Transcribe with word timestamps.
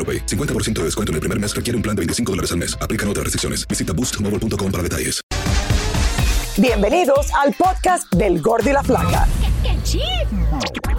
AroPay. 0.00 0.24
50% 0.26 0.72
de 0.80 0.84
descuento 0.84 1.12
en 1.12 1.16
el 1.16 1.20
primer 1.20 1.38
mes 1.38 1.54
requiere 1.54 1.76
un 1.76 1.82
plan 1.82 1.94
de 1.94 2.00
25 2.00 2.32
dólares 2.32 2.52
al 2.52 2.58
mes. 2.58 2.74
Aplican 2.80 3.06
otras 3.08 3.24
restricciones. 3.24 3.68
Visita 3.68 3.92
boostmobile.com 3.92 4.72
para 4.72 4.82
detalles. 4.82 5.20
Bienvenidos 6.56 7.28
al 7.42 7.54
podcast 7.54 8.12
del 8.14 8.42
Gordi 8.42 8.70
y 8.70 8.72
la 8.72 8.82
Flaca. 8.82 9.26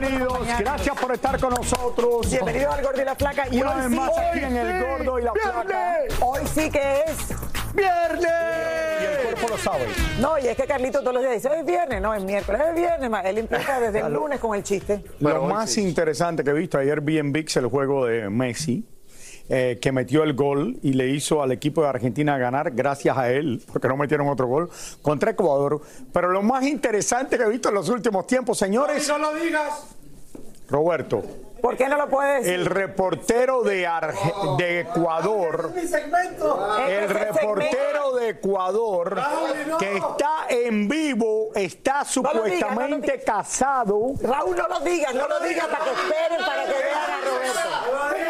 Bienvenidos. 0.00 0.38
Gracias 0.58 1.00
por 1.00 1.12
estar 1.12 1.40
con 1.40 1.50
nosotros. 1.50 2.30
Bienvenidos 2.30 2.74
al 2.74 2.84
Gordo 2.84 3.02
y 3.02 3.04
la 3.04 3.14
Flaca. 3.14 3.44
Y 3.50 3.60
Una 3.60 3.70
hoy 3.70 3.76
vez 3.76 3.90
sí, 3.90 3.96
más 3.96 4.10
aquí 4.18 4.38
en 4.38 4.56
el 4.56 4.66
hoy 4.66 4.88
Gordo 4.88 5.18
y 5.18 5.22
la 5.22 5.32
sí, 5.32 5.38
Flaca. 5.42 5.98
Hoy 6.20 6.40
sí 6.54 6.70
que 6.70 7.00
es 7.06 7.16
¡Viernes! 7.74 8.30
Y 9.00 9.04
el 9.04 9.22
cuerpo 9.22 9.48
lo 9.50 9.58
sabe. 9.58 9.86
No, 10.18 10.38
y 10.38 10.48
es 10.48 10.56
que 10.56 10.64
Carlito 10.64 11.00
todos 11.00 11.12
los 11.12 11.22
días 11.22 11.34
dice, 11.34 11.48
hoy 11.50 11.58
es 11.58 11.66
viernes, 11.66 12.00
no, 12.00 12.14
es 12.14 12.24
miércoles, 12.24 12.62
es 12.70 12.74
viernes, 12.74 13.10
ma. 13.10 13.20
él 13.20 13.36
empieza 13.36 13.78
desde 13.78 14.00
el 14.00 14.12
lunes 14.14 14.40
con 14.40 14.54
el 14.54 14.62
chiste. 14.62 15.04
Lo 15.20 15.42
más 15.42 15.76
interesante 15.76 16.42
que 16.42 16.50
he 16.50 16.54
visto 16.54 16.78
ayer 16.78 17.02
vi 17.02 17.18
en 17.18 17.32
VIX 17.32 17.56
el 17.58 17.66
juego 17.66 18.06
de 18.06 18.30
Messi. 18.30 18.86
Eh, 19.48 19.78
que 19.80 19.92
metió 19.92 20.22
el 20.22 20.34
gol 20.34 20.76
y 20.82 20.92
le 20.94 21.08
hizo 21.08 21.42
al 21.42 21.52
equipo 21.52 21.82
de 21.82 21.88
Argentina 21.88 22.36
ganar 22.38 22.70
gracias 22.72 23.16
a 23.16 23.30
él, 23.30 23.62
porque 23.72 23.88
no 23.88 23.96
metieron 23.96 24.28
otro 24.28 24.46
gol, 24.46 24.70
contra 25.02 25.30
Ecuador. 25.32 25.80
Pero 26.12 26.28
lo 26.30 26.42
más 26.42 26.64
interesante 26.64 27.36
que 27.38 27.44
he 27.44 27.48
visto 27.48 27.68
en 27.68 27.74
los 27.76 27.88
últimos 27.88 28.26
tiempos, 28.26 28.58
señores. 28.58 29.06
No 29.08 29.18
lo 29.18 29.34
digas. 29.34 29.86
Roberto, 30.68 31.22
¿Por 31.62 31.76
qué 31.76 31.88
no 31.88 31.96
lo 31.96 32.08
puedes 32.08 32.42
decir? 32.42 32.54
el 32.60 32.66
reportero 32.66 33.62
de, 33.62 33.86
Arge- 33.88 34.56
de 34.56 34.80
Ecuador. 34.80 35.72
Mi 35.74 35.86
segmento. 35.86 36.76
Este 36.78 36.96
El 36.98 37.04
es 37.04 37.10
el 37.10 37.16
reportero 37.16 38.14
de 38.16 38.28
Ecuador 38.30 39.14
Raúl, 39.16 39.48
no. 39.68 39.78
que 39.78 39.96
está 39.96 40.46
en 40.48 40.88
vivo, 40.88 41.50
está 41.54 42.04
supuestamente 42.04 43.20
casado. 43.24 44.12
Raúl, 44.20 44.56
no 44.56 44.68
lo 44.68 44.80
digas, 44.80 45.14
no 45.14 45.26
lo 45.28 45.40
digas 45.40 45.66
para 45.66 45.84
que 45.84 45.90
esperen, 45.90 46.44
para 46.46 46.64
que 46.64 46.72
vean 46.72 47.10
a 47.10 47.20
Roberto. 47.24 48.25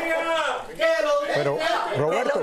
Pero, 1.34 1.58
Roberto, 1.98 2.40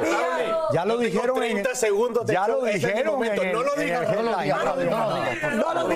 ya 0.71 0.85
lo 0.85 0.97
dijeron 0.97 1.43
en 1.43 1.51
30 1.63 1.75
segundos 1.75 2.25
de 2.25 2.33
ya 2.33 2.47
lo 2.47 2.63
dijeron 2.63 3.19
No 3.51 3.63
lo 3.63 3.75
digas, 3.75 4.15
no 4.15 4.21
lo 4.23 4.37
digas, 4.37 4.65
no 4.65 4.75
lo 4.75 4.83
digas. 4.83 5.55
No 5.55 5.73
no. 5.73 5.87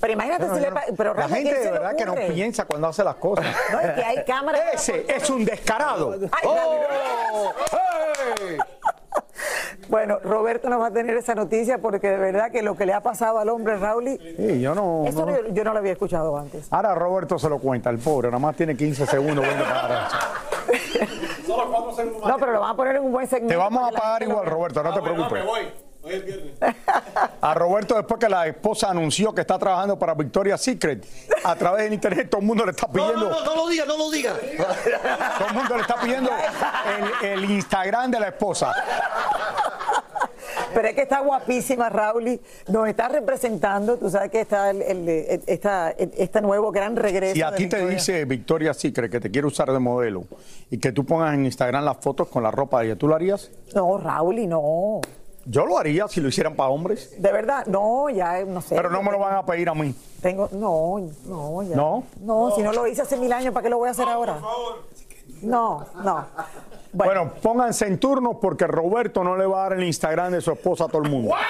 Pero 0.00 0.12
imagínate 0.12 0.44
si 0.54 0.60
le 0.60 0.70
pero 0.98 1.14
La 1.14 1.22
Raúl, 1.22 1.32
¿a 1.32 1.36
quién 1.36 1.46
gente 1.46 1.60
de 1.64 1.70
verdad 1.70 1.96
que 1.96 2.04
no 2.04 2.14
piensa 2.14 2.66
cuando 2.66 2.88
hace 2.88 3.02
las 3.02 3.14
cosas. 3.14 3.46
No, 3.72 3.80
es 3.80 3.92
que 3.92 4.04
hay 4.04 4.22
cámaras. 4.24 4.60
Ese 4.74 5.06
es 5.08 5.30
un 5.30 5.46
descarado. 5.46 6.14
Ay, 6.30 6.46
Raúl. 6.46 7.54
Bueno, 9.88 10.18
Roberto 10.22 10.68
nos 10.68 10.80
va 10.80 10.88
a 10.88 10.90
tener 10.90 11.16
esa 11.16 11.34
noticia 11.34 11.78
porque 11.78 12.08
de 12.10 12.16
verdad 12.18 12.50
que 12.50 12.62
lo 12.62 12.76
que 12.76 12.86
le 12.86 12.92
ha 12.92 13.00
pasado 13.00 13.38
al 13.38 13.48
hombre 13.48 13.76
Raúl, 13.76 14.18
Sí, 14.36 14.60
yo 14.60 14.74
no, 14.74 15.04
eso 15.06 15.26
no- 15.26 15.48
yo 15.48 15.64
no 15.64 15.72
lo 15.72 15.78
había 15.78 15.92
escuchado 15.92 16.36
antes. 16.36 16.66
Ahora 16.70 16.94
Roberto 16.94 17.38
se 17.38 17.48
lo 17.48 17.58
cuenta, 17.58 17.90
el 17.90 17.98
pobre, 17.98 18.28
nada 18.28 18.38
más 18.38 18.56
tiene 18.56 18.76
15 18.76 19.06
segundos. 19.06 19.44
bueno, 19.44 19.64
para- 19.64 20.08
No, 22.26 22.36
pero 22.38 22.52
lo 22.52 22.60
van 22.60 22.70
a 22.70 22.76
poner 22.76 22.96
en 22.96 23.02
un 23.02 23.12
buen 23.12 23.26
segmento. 23.26 23.52
Te 23.52 23.56
vamos 23.56 23.88
a 23.88 23.90
pagar 23.92 24.22
igual. 24.22 24.46
Roberto, 24.46 24.82
no 24.82 24.94
te 24.94 25.00
preocupes. 25.02 25.44
voy. 25.44 25.72
Hoy 26.02 26.12
es 26.12 26.24
viernes. 26.24 26.52
A 27.40 27.54
Roberto, 27.54 27.94
después 27.94 28.20
que 28.20 28.28
la 28.28 28.46
esposa 28.46 28.90
anunció 28.90 29.34
que 29.34 29.40
está 29.40 29.58
trabajando 29.58 29.98
para 29.98 30.12
Victoria's 30.12 30.60
Secret, 30.60 31.06
a 31.42 31.56
través 31.56 31.84
del 31.84 31.94
internet, 31.94 32.28
todo 32.28 32.42
el 32.42 32.46
mundo 32.46 32.64
le 32.66 32.72
está 32.72 32.86
pidiendo, 32.88 33.30
no, 33.30 33.30
no, 33.30 33.44
no 33.44 33.54
lo 33.56 33.68
digas, 33.68 33.86
no 33.86 33.96
lo 33.96 34.10
digas. 34.10 34.36
todo 35.38 35.48
el 35.48 35.54
mundo 35.54 35.76
le 35.76 35.80
está 35.80 35.96
pidiendo 35.96 36.30
el, 37.22 37.28
el 37.28 37.50
Instagram 37.50 38.10
de 38.10 38.20
la 38.20 38.28
esposa. 38.28 38.74
Pero 40.74 40.88
es 40.88 40.94
que 40.94 41.02
está 41.02 41.20
guapísima, 41.20 41.88
Raúl. 41.88 42.40
Nos 42.68 42.88
está 42.88 43.08
representando. 43.08 43.96
Tú 43.96 44.10
sabes 44.10 44.30
que 44.30 44.40
está 44.40 44.70
el, 44.70 44.82
el- 44.82 45.08
el- 45.08 45.42
esta, 45.46 45.90
este 45.90 46.40
nuevo 46.40 46.70
gran 46.72 46.96
regreso. 46.96 47.34
Si 47.34 47.42
a 47.42 47.50
ti 47.54 47.66
te 47.68 47.76
Victoria. 47.76 47.94
dice 47.96 48.24
Victoria's 48.24 48.76
Secret 48.78 49.10
que 49.10 49.20
te 49.20 49.30
quiere 49.30 49.46
usar 49.46 49.70
de 49.72 49.78
modelo 49.78 50.24
y 50.70 50.78
que 50.78 50.92
tú 50.92 51.04
pongas 51.04 51.34
en 51.34 51.44
Instagram 51.44 51.84
las 51.84 51.98
fotos 51.98 52.28
con 52.28 52.42
la 52.42 52.50
ropa 52.50 52.80
de 52.80 52.86
ella, 52.86 52.96
¿tú 52.96 53.08
lo 53.08 53.14
harías? 53.14 53.50
No, 53.74 53.98
Raúl, 53.98 54.48
no. 54.48 55.00
Yo 55.46 55.66
lo 55.66 55.76
haría 55.78 56.08
si 56.08 56.22
lo 56.22 56.28
hicieran 56.28 56.56
para 56.56 56.70
hombres, 56.70 57.20
De 57.20 57.30
verdad, 57.30 57.66
no, 57.66 58.08
ya 58.08 58.42
no 58.46 58.62
sé. 58.62 58.74
pero 58.74 58.88
no 58.88 59.02
me 59.02 59.12
lo 59.12 59.18
van 59.18 59.36
a 59.36 59.44
pedir 59.44 59.68
a 59.68 59.74
mí. 59.74 59.94
Tengo, 60.22 60.48
no, 60.52 61.06
no, 61.26 61.62
ya. 61.62 61.76
¿No? 61.76 62.04
No, 62.22 62.50
si 62.56 62.62
no 62.62 62.72
lo 62.72 62.86
hice 62.86 63.02
hace 63.02 63.18
mil 63.18 63.30
años, 63.30 63.52
¿para 63.52 63.62
qué 63.64 63.68
lo 63.68 63.76
voy 63.76 63.88
a 63.88 63.90
hacer 63.90 64.08
ahora? 64.08 64.38
No, 65.42 65.84
no. 66.02 66.26
Bueno, 66.94 67.32
pónganse 67.42 67.86
en 67.86 67.98
turno 67.98 68.38
porque 68.40 68.68
Roberto 68.68 69.24
no 69.24 69.36
le 69.36 69.46
va 69.46 69.66
a 69.66 69.68
dar 69.68 69.78
el 69.78 69.84
Instagram 69.84 70.32
de 70.32 70.40
su 70.40 70.52
esposa 70.52 70.84
a 70.84 70.88
todo 70.88 71.02
el 71.02 71.10
mundo. 71.10 71.34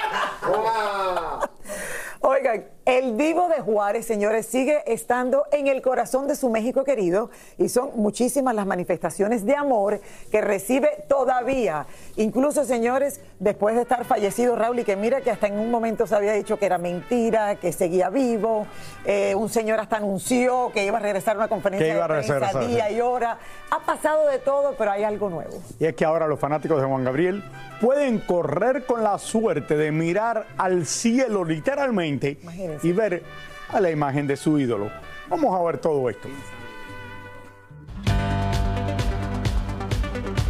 Oigan, 2.26 2.64
el 2.86 3.18
Divo 3.18 3.48
de 3.48 3.60
Juárez, 3.60 4.06
señores, 4.06 4.46
sigue 4.46 4.82
estando 4.86 5.44
en 5.52 5.66
el 5.66 5.82
corazón 5.82 6.26
de 6.26 6.36
su 6.36 6.48
México 6.48 6.82
querido 6.82 7.28
y 7.58 7.68
son 7.68 7.90
muchísimas 7.96 8.54
las 8.54 8.64
manifestaciones 8.64 9.44
de 9.44 9.54
amor 9.54 10.00
que 10.30 10.40
recibe 10.40 10.88
todavía. 11.06 11.86
Incluso, 12.16 12.64
señores, 12.64 13.20
después 13.40 13.74
de 13.74 13.82
estar 13.82 14.06
fallecido 14.06 14.56
Raúl, 14.56 14.78
y 14.78 14.84
que 14.84 14.96
mira 14.96 15.20
que 15.20 15.30
hasta 15.30 15.48
en 15.48 15.58
un 15.58 15.70
momento 15.70 16.06
se 16.06 16.14
había 16.14 16.32
dicho 16.32 16.58
que 16.58 16.64
era 16.64 16.78
mentira, 16.78 17.56
que 17.56 17.72
seguía 17.72 18.08
vivo. 18.08 18.66
Eh, 19.04 19.34
un 19.34 19.50
señor 19.50 19.78
hasta 19.78 19.98
anunció 19.98 20.72
que 20.72 20.86
iba 20.86 20.96
a 20.96 21.02
regresar 21.02 21.34
a 21.36 21.40
una 21.40 21.48
conferencia 21.48 21.86
Que 21.86 21.94
iba 21.94 22.06
a 22.06 22.08
de 22.08 22.14
prensa 22.14 22.38
regresar, 22.38 22.66
día 22.66 22.90
y 22.90 23.02
hora. 23.02 23.38
Ha 23.70 23.80
pasado 23.80 24.28
de 24.28 24.38
todo, 24.38 24.76
pero 24.78 24.92
hay 24.92 25.04
algo 25.04 25.28
nuevo. 25.28 25.60
Y 25.78 25.84
es 25.84 25.94
que 25.94 26.06
ahora 26.06 26.26
los 26.26 26.40
fanáticos 26.40 26.80
de 26.80 26.88
Juan 26.88 27.04
Gabriel 27.04 27.44
pueden 27.82 28.20
correr 28.20 28.86
con 28.86 29.02
la 29.02 29.18
suerte 29.18 29.76
de 29.76 29.92
mirar 29.92 30.46
al 30.56 30.86
cielo 30.86 31.44
literalmente 31.44 32.13
Imagínense. 32.42 32.86
y 32.86 32.92
ver 32.92 33.22
a 33.68 33.80
la 33.80 33.90
imagen 33.90 34.26
de 34.26 34.36
su 34.36 34.58
ídolo. 34.58 34.90
Vamos 35.28 35.58
a 35.58 35.62
ver 35.64 35.78
todo 35.78 36.08
esto. 36.10 36.28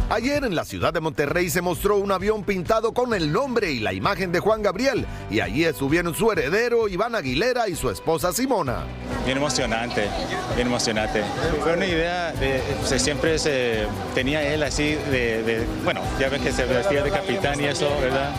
Ayer 0.07 0.45
en 0.45 0.55
la 0.55 0.63
ciudad 0.63 0.93
de 0.93 1.01
Monterrey 1.01 1.49
se 1.49 1.61
mostró 1.61 1.97
un 1.97 2.11
avión 2.11 2.43
pintado 2.43 2.93
con 2.93 3.13
el 3.15 3.33
nombre 3.33 3.71
y 3.71 3.79
la 3.79 3.91
imagen 3.91 4.31
de 4.31 4.39
Juan 4.39 4.61
Gabriel 4.61 5.05
y 5.31 5.39
allí 5.39 5.65
subieron 5.73 6.13
su 6.13 6.31
heredero 6.31 6.87
Iván 6.87 7.15
Aguilera 7.15 7.67
y 7.67 7.75
su 7.75 7.89
esposa 7.89 8.31
Simona. 8.31 8.83
Bien 9.25 9.37
emocionante, 9.37 10.07
bien 10.55 10.67
emocionante. 10.67 11.21
Fue 11.61 11.73
una 11.73 11.87
idea 11.87 12.31
de, 12.33 12.61
siempre 12.99 13.39
se 13.39 13.87
tenía 14.13 14.43
él 14.53 14.61
así 14.63 14.93
de, 14.93 15.41
de- 15.43 15.65
bueno, 15.83 16.01
ya 16.19 16.29
ven 16.29 16.41
que 16.43 16.51
se 16.51 16.65
vestía 16.65 17.03
de 17.03 17.09
capitán 17.09 17.59
y 17.59 17.65
eso, 17.65 17.89
¿verdad? 17.99 18.29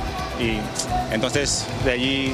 Y 0.40 0.58
entonces 1.12 1.66
de 1.84 1.90
allí 1.90 2.32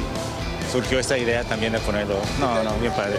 surgió 0.72 0.98
esta 0.98 1.19
idea 1.19 1.44
también 1.44 1.74
de 1.74 1.78
ponerlo. 1.80 2.16
No, 2.40 2.62
no, 2.62 2.72
bien 2.78 2.92
padre. 2.94 3.19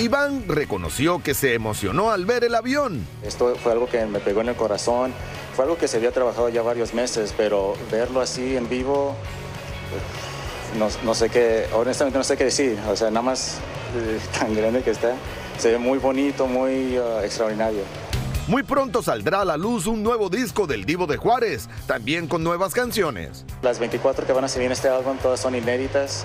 Iván 0.00 0.48
reconoció 0.48 1.22
que 1.22 1.32
se 1.32 1.54
emocionó 1.54 2.10
al 2.10 2.26
ver 2.26 2.42
el 2.42 2.56
avión. 2.56 3.06
Esto 3.22 3.54
fue 3.54 3.70
algo 3.70 3.88
que 3.88 4.04
me 4.06 4.18
pegó 4.18 4.40
en 4.40 4.48
el 4.48 4.56
corazón. 4.56 5.12
Fue 5.54 5.64
algo 5.64 5.78
que 5.78 5.86
se 5.86 5.98
había 5.98 6.10
trabajado 6.10 6.48
ya 6.48 6.60
varios 6.62 6.94
meses, 6.94 7.32
pero 7.36 7.74
verlo 7.92 8.20
así 8.20 8.56
en 8.56 8.68
vivo, 8.68 9.14
no, 10.76 10.88
no 11.04 11.14
sé 11.14 11.30
qué, 11.30 11.66
honestamente 11.72 12.18
no 12.18 12.24
sé 12.24 12.36
qué 12.36 12.44
decir. 12.44 12.76
O 12.90 12.96
sea, 12.96 13.10
nada 13.10 13.22
más 13.22 13.58
eh, 13.96 14.18
tan 14.38 14.54
grande 14.56 14.82
que 14.82 14.90
está. 14.90 15.14
Se 15.56 15.70
ve 15.70 15.78
muy 15.78 16.00
bonito, 16.00 16.48
muy 16.48 16.98
uh, 16.98 17.20
extraordinario. 17.20 17.82
Muy 18.48 18.64
pronto 18.64 19.02
saldrá 19.02 19.42
a 19.42 19.44
la 19.44 19.56
luz 19.56 19.86
un 19.86 20.02
nuevo 20.02 20.30
disco 20.30 20.66
del 20.66 20.84
Divo 20.84 21.06
de 21.06 21.16
Juárez, 21.16 21.68
también 21.86 22.26
con 22.26 22.42
nuevas 22.42 22.72
canciones. 22.72 23.44
Las 23.62 23.78
24 23.78 24.26
que 24.26 24.32
van 24.32 24.44
a 24.44 24.48
salir 24.48 24.66
en 24.66 24.72
este 24.72 24.88
álbum 24.88 25.18
todas 25.18 25.38
son 25.38 25.54
inéditas, 25.54 26.24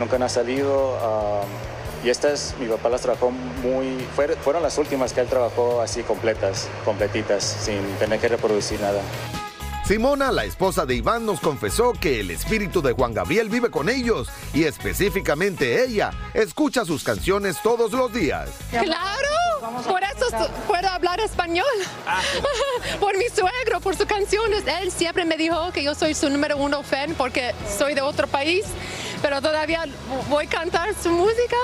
nunca 0.00 0.16
han 0.16 0.28
salido. 0.28 0.94
um, 0.94 2.04
y 2.04 2.08
estas, 2.08 2.54
mi 2.58 2.66
papá 2.66 2.88
las 2.88 3.02
trabajó 3.02 3.30
muy, 3.30 3.98
fuer- 4.16 4.34
fueron 4.38 4.62
las 4.62 4.78
últimas 4.78 5.12
que 5.12 5.20
él 5.20 5.28
trabajó 5.28 5.82
así 5.82 6.02
completas, 6.02 6.66
completitas, 6.84 7.44
sin 7.44 7.80
tener 7.98 8.18
que 8.18 8.26
reproducir 8.28 8.80
nada. 8.80 9.02
Simona, 9.86 10.30
la 10.32 10.44
esposa 10.44 10.86
de 10.86 10.94
Iván, 10.94 11.26
nos 11.26 11.40
confesó 11.40 11.92
que 11.92 12.20
el 12.20 12.30
espíritu 12.30 12.80
de 12.80 12.92
Juan 12.92 13.12
Gabriel 13.12 13.48
vive 13.50 13.70
con 13.70 13.88
ellos 13.88 14.28
y 14.54 14.64
específicamente 14.64 15.84
ella 15.84 16.10
escucha 16.32 16.84
sus 16.84 17.02
canciones 17.04 17.56
todos 17.62 17.90
los 17.92 18.12
días. 18.12 18.48
Claro, 18.70 19.82
por 19.86 20.00
eso 20.04 20.26
puedo 20.68 20.88
hablar 20.88 21.18
español. 21.20 21.66
por 23.00 23.18
mi 23.18 23.26
suegro, 23.28 23.80
por 23.82 23.96
sus 23.96 24.06
canciones. 24.06 24.62
Él 24.80 24.90
siempre 24.92 25.24
me 25.24 25.36
dijo 25.36 25.72
que 25.72 25.82
yo 25.82 25.94
soy 25.96 26.14
su 26.14 26.30
número 26.30 26.56
uno 26.56 26.82
fan 26.84 27.14
porque 27.18 27.52
soy 27.76 27.94
de 27.94 28.00
otro 28.00 28.28
país, 28.28 28.64
pero 29.22 29.40
todavía 29.40 29.84
voy 30.28 30.46
a 30.46 30.48
cantar 30.48 30.94
su 30.94 31.10
música 31.10 31.56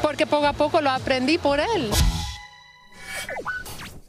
porque 0.00 0.26
poco 0.26 0.46
a 0.46 0.52
poco 0.52 0.80
lo 0.80 0.90
aprendí 0.90 1.38
por 1.38 1.60
él. 1.60 1.90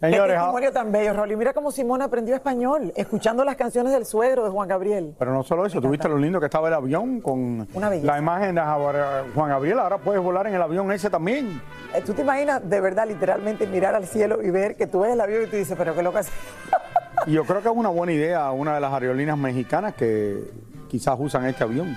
Señores, 0.04 0.34
Qué 0.34 0.40
testimonio 0.40 0.72
tan 0.74 0.92
bello, 0.92 1.14
Raúl. 1.14 1.32
Y 1.32 1.36
mira 1.38 1.54
cómo 1.54 1.72
Simón 1.72 2.02
aprendió 2.02 2.36
español, 2.36 2.92
escuchando 2.98 3.46
las 3.46 3.56
canciones 3.56 3.94
del 3.94 4.06
suegro 4.06 4.44
de 4.44 4.50
Juan 4.50 4.68
Gabriel. 4.68 5.16
Pero 5.18 5.34
no 5.34 5.44
solo 5.44 5.66
eso, 5.66 5.80
tuviste 5.80 6.10
lo 6.10 6.18
lindo 6.18 6.42
que 6.42 6.48
estaba 6.48 6.68
el 6.68 6.74
avión 6.74 7.22
con 7.22 7.66
la 7.74 8.18
imagen 8.18 8.56
de 8.56 8.62
Juan 8.62 9.50
Gabriel. 9.50 9.80
Ahora 9.80 10.00
puedes 10.00 10.22
volar 10.22 10.48
en 10.48 10.56
el 10.56 10.62
avión 10.62 10.92
ese 10.92 11.10
también. 11.10 11.62
Eh, 11.96 12.02
¿Tú 12.06 12.14
te 12.14 12.22
imaginas 12.22 12.70
de 12.70 12.82
verdad, 12.82 13.08
literalmente, 13.08 13.66
mirar 13.66 13.96
al 13.96 14.06
cielo 14.06 14.44
y 14.44 14.50
ver 14.50 14.76
que 14.76 14.88
tú 14.88 15.00
ves 15.00 15.14
el 15.14 15.22
avión 15.22 15.44
y 15.44 15.48
tú 15.48 15.56
dices, 15.56 15.76
pero 15.78 15.96
qué 15.96 16.04
loca 16.04 16.20
es? 16.20 16.28
Yo 17.26 17.46
creo 17.46 17.62
que 17.62 17.70
es 17.70 17.74
una 17.74 17.88
buena 17.88 18.12
idea 18.12 18.52
una 18.52 18.76
de 18.76 18.82
las 18.82 18.92
aerolíneas 18.92 19.38
mexicanas 19.38 19.94
que 19.94 20.52
quizás 20.90 21.16
usan 21.18 21.46
este 21.46 21.64
avión. 21.64 21.96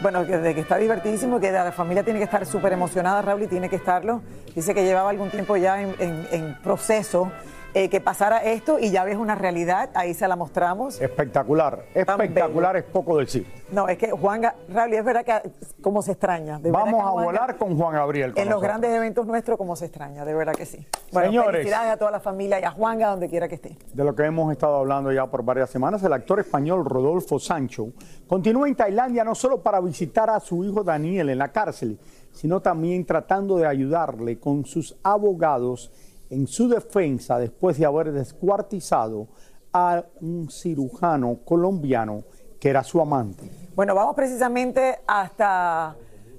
Bueno, 0.00 0.24
de 0.24 0.54
que 0.54 0.60
está 0.60 0.76
divertidísimo, 0.76 1.40
que 1.40 1.50
la 1.50 1.72
familia 1.72 2.04
tiene 2.04 2.20
que 2.20 2.24
estar 2.24 2.46
súper 2.46 2.72
emocionada, 2.72 3.20
Raúl, 3.20 3.42
y 3.42 3.46
tiene 3.48 3.68
que 3.68 3.76
estarlo. 3.76 4.22
Dice 4.54 4.72
que 4.72 4.84
llevaba 4.84 5.10
algún 5.10 5.30
tiempo 5.30 5.56
ya 5.56 5.80
en 5.82 6.56
proceso 6.62 7.32
eh, 7.74 7.88
que 7.90 8.00
pasara 8.00 8.38
esto 8.42 8.78
y 8.78 8.90
ya 8.90 9.04
ves 9.04 9.16
una 9.16 9.34
realidad, 9.34 9.90
ahí 9.94 10.14
se 10.14 10.26
la 10.26 10.36
mostramos. 10.36 11.00
Espectacular, 11.00 11.84
espectacular 11.94 12.76
es 12.76 12.84
poco 12.84 13.18
decir. 13.18 13.46
No, 13.70 13.86
es 13.88 13.98
que 13.98 14.10
Juan, 14.10 14.42
Ga- 14.42 14.54
Raúl, 14.70 14.94
es 14.94 15.04
verdad 15.04 15.24
que 15.24 15.50
cómo 15.82 16.00
se 16.00 16.12
extraña. 16.12 16.58
de 16.58 16.70
Vamos 16.70 17.04
a 17.04 17.10
volar 17.10 17.56
con 17.58 17.76
Juan 17.76 17.92
Gabriel. 17.94 18.32
con 18.32 18.42
En 18.42 18.48
los 18.48 18.62
grandes 18.62 18.90
eventos 18.90 19.26
nuestros, 19.26 19.58
cómo 19.58 19.76
se 19.76 19.84
extraña, 19.86 20.24
de 20.24 20.34
verdad 20.34 20.54
que 20.54 20.64
sí. 20.64 20.86
Bueno, 21.12 21.28
Señores. 21.28 21.50
felicidades 21.52 21.92
a 21.92 21.96
toda 21.98 22.10
la 22.10 22.20
familia 22.20 22.58
y 22.60 22.64
a 22.64 22.70
Juanga 22.70 23.08
donde 23.10 23.28
quiera 23.28 23.46
que 23.48 23.56
esté. 23.56 23.76
de 23.92 24.04
lo 24.04 24.14
que 24.14 24.24
hemos 24.24 24.50
estado 24.50 24.76
hablando 24.76 25.12
ya 25.12 25.26
por 25.26 25.42
varias 25.44 25.68
semanas, 25.68 26.02
el 26.02 26.12
actor 26.14 26.40
español 26.40 26.84
Rodolfo 26.86 27.38
Sancho 27.38 27.88
continúa 28.26 28.66
en 28.68 28.74
Tailandia 28.74 29.24
no 29.24 29.34
solo 29.34 29.62
para 29.62 29.80
visitar 29.80 30.30
a 30.30 30.40
su 30.40 30.64
hijo 30.64 30.82
Daniel 30.82 31.28
en 31.28 31.38
la 31.38 31.48
cárcel, 31.52 31.98
sino 32.32 32.60
también 32.60 33.04
tratando 33.04 33.56
de 33.58 33.66
ayudarle 33.66 34.38
con 34.38 34.64
sus 34.64 34.96
abogados 35.02 35.90
en 36.30 36.46
su 36.46 36.68
defensa 36.68 37.38
después 37.38 37.78
de 37.78 37.86
haber 37.86 38.12
descuartizado 38.12 39.28
a 39.72 40.04
un 40.20 40.50
cirujano 40.50 41.38
colombiano 41.44 42.24
que 42.60 42.70
era 42.70 42.82
su 42.82 43.00
amante. 43.00 43.50
Bueno, 43.74 43.94
vamos 43.94 44.14
precisamente 44.14 44.98
hasta 45.06 45.96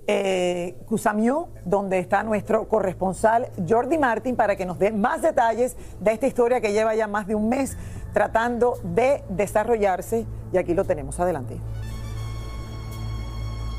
eh, 0.08 0.76
donde 1.66 2.00
está 2.00 2.24
nuestro 2.24 2.68
corresponsal 2.68 3.50
Jordi 3.68 3.98
Martín, 3.98 4.36
para 4.36 4.56
que 4.56 4.66
nos 4.66 4.80
dé 4.80 4.92
más 4.92 5.22
detalles 5.22 5.78
de 6.00 6.12
esta 6.12 6.28
historia 6.28 6.60
que 6.60 6.74
lleva 6.74 6.96
ya 6.96 7.08
más 7.08 7.28
de 7.28 7.36
un 7.36 7.48
mes 7.48 7.78
tratando 8.12 8.74
de 8.84 9.24
desarrollarse. 9.30 10.26
Y 10.52 10.58
aquí 10.58 10.74
lo 10.74 10.84
tenemos. 10.84 11.20
Adelante. 11.20 11.60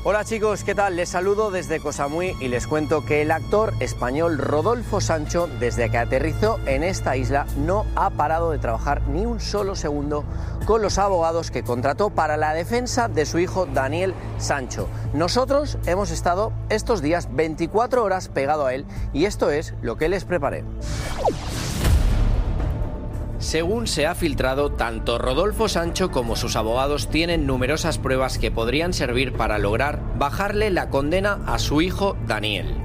Hola 0.03 0.25
chicos, 0.25 0.63
¿qué 0.63 0.73
tal? 0.73 0.95
Les 0.95 1.09
saludo 1.09 1.51
desde 1.51 1.79
Cosamui 1.79 2.35
y 2.39 2.47
les 2.47 2.65
cuento 2.65 3.05
que 3.05 3.21
el 3.21 3.29
actor 3.29 3.71
español 3.79 4.39
Rodolfo 4.39 4.99
Sancho, 4.99 5.47
desde 5.59 5.91
que 5.91 5.99
aterrizó 5.99 6.59
en 6.65 6.83
esta 6.83 7.15
isla, 7.17 7.45
no 7.55 7.85
ha 7.95 8.09
parado 8.09 8.49
de 8.49 8.57
trabajar 8.57 9.07
ni 9.09 9.27
un 9.27 9.39
solo 9.39 9.75
segundo 9.75 10.23
con 10.65 10.81
los 10.81 10.97
abogados 10.97 11.51
que 11.51 11.61
contrató 11.61 12.09
para 12.09 12.35
la 12.35 12.55
defensa 12.55 13.09
de 13.09 13.27
su 13.27 13.37
hijo 13.37 13.67
Daniel 13.67 14.15
Sancho. 14.39 14.87
Nosotros 15.13 15.77
hemos 15.85 16.09
estado 16.09 16.51
estos 16.69 17.03
días 17.03 17.27
24 17.35 18.03
horas 18.03 18.27
pegado 18.27 18.65
a 18.65 18.73
él 18.73 18.87
y 19.13 19.25
esto 19.25 19.51
es 19.51 19.75
lo 19.83 19.97
que 19.97 20.09
les 20.09 20.25
preparé. 20.25 20.63
Según 23.41 23.87
se 23.87 24.05
ha 24.05 24.13
filtrado, 24.13 24.71
tanto 24.71 25.17
Rodolfo 25.17 25.67
Sancho 25.67 26.11
como 26.11 26.35
sus 26.35 26.55
abogados 26.55 27.09
tienen 27.09 27.47
numerosas 27.47 27.97
pruebas 27.97 28.37
que 28.37 28.51
podrían 28.51 28.93
servir 28.93 29.33
para 29.33 29.57
lograr 29.57 29.99
bajarle 30.19 30.69
la 30.69 30.91
condena 30.91 31.39
a 31.47 31.57
su 31.57 31.81
hijo 31.81 32.15
Daniel. 32.27 32.75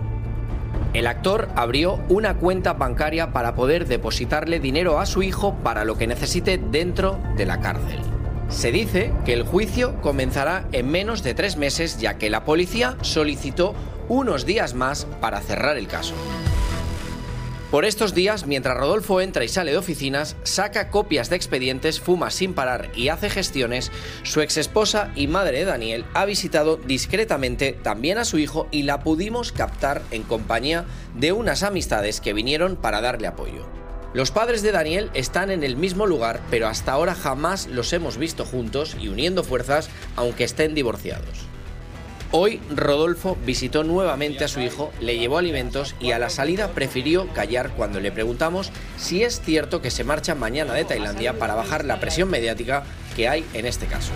El 0.95 1.09
actor 1.09 1.51
abrió 1.57 2.01
una 2.09 2.39
cuenta 2.39 2.73
bancaria 2.73 3.35
para 3.35 3.55
poder 3.55 3.87
depositarle 3.87 4.59
dinero 4.59 4.99
a 4.99 5.05
su 5.05 5.23
hijo 5.23 5.55
para 5.63 5.85
lo 5.85 5.99
que 5.99 6.07
necesite 6.07 6.57
dentro 6.57 7.21
de 7.37 7.45
la 7.45 7.61
cárcel. 7.61 8.01
Se 8.49 8.73
dice 8.73 9.13
que 9.27 9.35
el 9.35 9.43
juicio 9.43 10.01
comenzará 10.01 10.69
en 10.73 10.91
menos 10.91 11.23
de 11.23 11.35
tres 11.35 11.59
meses 11.59 11.99
ya 11.99 12.17
que 12.17 12.31
la 12.31 12.45
policía 12.45 12.97
solicitó 13.03 13.75
unos 14.09 14.47
días 14.47 14.73
más 14.73 15.07
para 15.21 15.43
cerrar 15.43 15.77
el 15.77 15.87
caso. 15.87 16.15
Por 17.71 17.85
estos 17.85 18.15
días, 18.15 18.47
mientras 18.47 18.77
Rodolfo 18.77 19.21
entra 19.21 19.45
y 19.45 19.49
sale 19.49 19.73
de 19.73 19.79
oficinas, 19.79 20.37
saca 20.45 20.89
copias 20.89 21.31
de 21.31 21.37
expedientes, 21.37 21.99
fuma 21.99 22.31
sin 22.31 22.55
parar 22.55 22.93
y 22.95 23.09
hace 23.09 23.29
gestiones, 23.29 23.91
su 24.23 24.41
exesposa 24.41 25.11
y 25.17 25.27
madre 25.27 25.59
de 25.59 25.65
Daniel 25.65 26.05
ha 26.15 26.25
visitado 26.27 26.77
discretamente 26.77 27.73
también 27.73 28.19
a 28.19 28.25
su 28.25 28.39
hijo 28.39 28.69
y 28.71 28.85
la 28.85 29.01
pudimos 29.01 29.51
captar 29.51 30.03
en 30.13 30.23
compañía 30.23 30.85
de 31.17 31.33
unas 31.33 31.65
amistades 31.65 32.21
que 32.21 32.33
vinieron 32.33 32.77
para 32.77 33.01
darle 33.01 33.27
apoyo. 33.27 33.67
Los 34.15 34.31
padres 34.31 34.63
de 34.63 34.71
Daniel 34.71 35.11
están 35.13 35.51
en 35.51 35.65
el 35.65 35.75
mismo 35.77 36.07
lugar, 36.07 36.41
pero 36.51 36.69
hasta 36.69 36.93
ahora 36.93 37.17
jamás 37.17 37.67
los 37.67 37.93
hemos 37.93 38.17
visto 38.17 38.45
juntos 38.45 38.97
y 39.01 39.09
uniendo 39.09 39.43
fuerzas, 39.43 39.91
aunque 40.15 40.45
estén 40.45 40.73
divorciados. 40.75 41.49
Hoy 42.33 42.61
Rodolfo 42.75 43.37
visitó 43.47 43.85
nuevamente 43.85 44.45
a 44.45 44.49
su 44.49 44.61
hijo, 44.61 44.93
le 45.01 45.19
llevó 45.19 45.39
alimentos 45.39 45.95
y 46.01 46.11
a 46.11 46.19
la 46.19 46.29
salida 46.29 46.69
prefirió 46.69 47.29
callar 47.33 47.71
cuando 47.71 48.01
le 48.01 48.11
preguntamos 48.11 48.73
si 48.97 49.23
es 49.23 49.41
cierto 49.41 49.81
que 49.81 49.91
se 49.91 50.05
marcha 50.05 50.35
mañana 50.35 50.75
de 50.75 50.85
Tailandia 50.85 51.39
para 51.39 51.55
bajar 51.55 51.85
la 51.85 52.01
presión 52.01 52.29
mediática 52.29 52.83
que 53.15 53.29
hay 53.29 53.45
en 53.55 53.67
este 53.67 53.87
caso. 53.87 54.13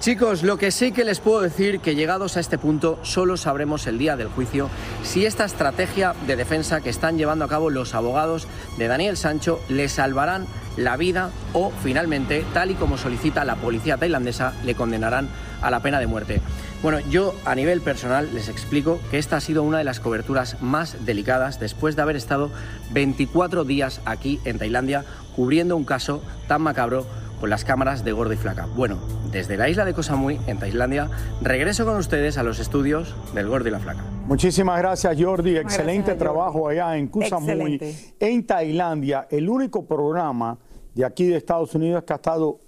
Chicos, 0.00 0.42
lo 0.42 0.56
que 0.56 0.70
sí 0.70 0.92
que 0.92 1.04
les 1.04 1.20
puedo 1.20 1.42
decir 1.42 1.80
que 1.80 1.94
llegados 1.94 2.38
a 2.38 2.40
este 2.40 2.56
punto 2.56 2.98
solo 3.02 3.36
sabremos 3.36 3.86
el 3.86 3.98
día 3.98 4.16
del 4.16 4.28
juicio 4.28 4.70
si 5.02 5.26
esta 5.26 5.44
estrategia 5.44 6.14
de 6.26 6.36
defensa 6.36 6.80
que 6.80 6.88
están 6.88 7.18
llevando 7.18 7.44
a 7.44 7.48
cabo 7.48 7.68
los 7.68 7.94
abogados 7.94 8.48
de 8.78 8.88
Daniel 8.88 9.18
Sancho 9.18 9.60
le 9.68 9.90
salvarán 9.90 10.46
la 10.76 10.96
vida 10.96 11.30
o 11.52 11.72
finalmente, 11.82 12.44
tal 12.52 12.70
y 12.70 12.74
como 12.74 12.96
solicita 12.96 13.44
la 13.44 13.56
policía 13.56 13.96
tailandesa, 13.96 14.52
le 14.64 14.74
condenarán 14.74 15.28
a 15.62 15.70
la 15.70 15.80
pena 15.80 16.00
de 16.00 16.06
muerte. 16.06 16.40
Bueno, 16.82 17.00
yo 17.10 17.34
a 17.44 17.54
nivel 17.54 17.82
personal 17.82 18.30
les 18.32 18.48
explico 18.48 19.00
que 19.10 19.18
esta 19.18 19.36
ha 19.36 19.40
sido 19.40 19.62
una 19.62 19.78
de 19.78 19.84
las 19.84 20.00
coberturas 20.00 20.60
más 20.62 21.04
delicadas 21.04 21.60
después 21.60 21.96
de 21.96 22.02
haber 22.02 22.16
estado 22.16 22.50
24 22.92 23.64
días 23.64 24.00
aquí 24.06 24.40
en 24.44 24.58
Tailandia 24.58 25.04
cubriendo 25.36 25.76
un 25.76 25.84
caso 25.84 26.22
tan 26.48 26.62
macabro 26.62 27.06
con 27.40 27.50
las 27.50 27.64
cámaras 27.64 28.04
de 28.04 28.12
Gordo 28.12 28.34
y 28.34 28.36
Flaca. 28.36 28.66
Bueno, 28.76 28.98
desde 29.32 29.56
la 29.56 29.68
isla 29.68 29.84
de 29.84 29.94
Koh 29.94 30.02
Samui, 30.02 30.38
en 30.46 30.58
Tailandia, 30.58 31.10
regreso 31.40 31.86
con 31.86 31.96
ustedes 31.96 32.36
a 32.36 32.42
los 32.42 32.60
estudios 32.60 33.16
del 33.34 33.48
Gordo 33.48 33.68
y 33.68 33.72
la 33.72 33.80
Flaca. 33.80 34.04
Muchísimas 34.26 34.78
gracias, 34.78 35.16
Jordi. 35.18 35.56
Excelente 35.56 35.92
gracias, 35.92 36.06
Jordi. 36.06 36.18
trabajo 36.18 36.68
allá 36.68 36.96
en 36.96 37.08
Koh 37.08 37.22
Samui, 37.22 37.80
en 38.20 38.46
Tailandia. 38.46 39.26
El 39.30 39.48
único 39.48 39.86
programa 39.86 40.58
de 40.94 41.04
aquí 41.04 41.26
de 41.26 41.38
Estados 41.38 41.74
Unidos 41.74 42.04
que 42.04 42.12
ha 42.12 42.16
estado 42.16 42.58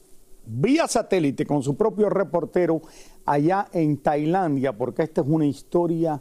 vía 0.47 0.89
satélite 0.89 1.47
con 1.47 1.63
su 1.63 1.77
propio 1.77 2.09
reportero 2.09 2.81
allá 3.27 3.69
en 3.73 3.99
Tailandia, 3.99 4.73
porque 4.73 5.03
esta 5.03 5.21
es 5.21 5.27
una 5.29 5.47
historia 5.47 6.21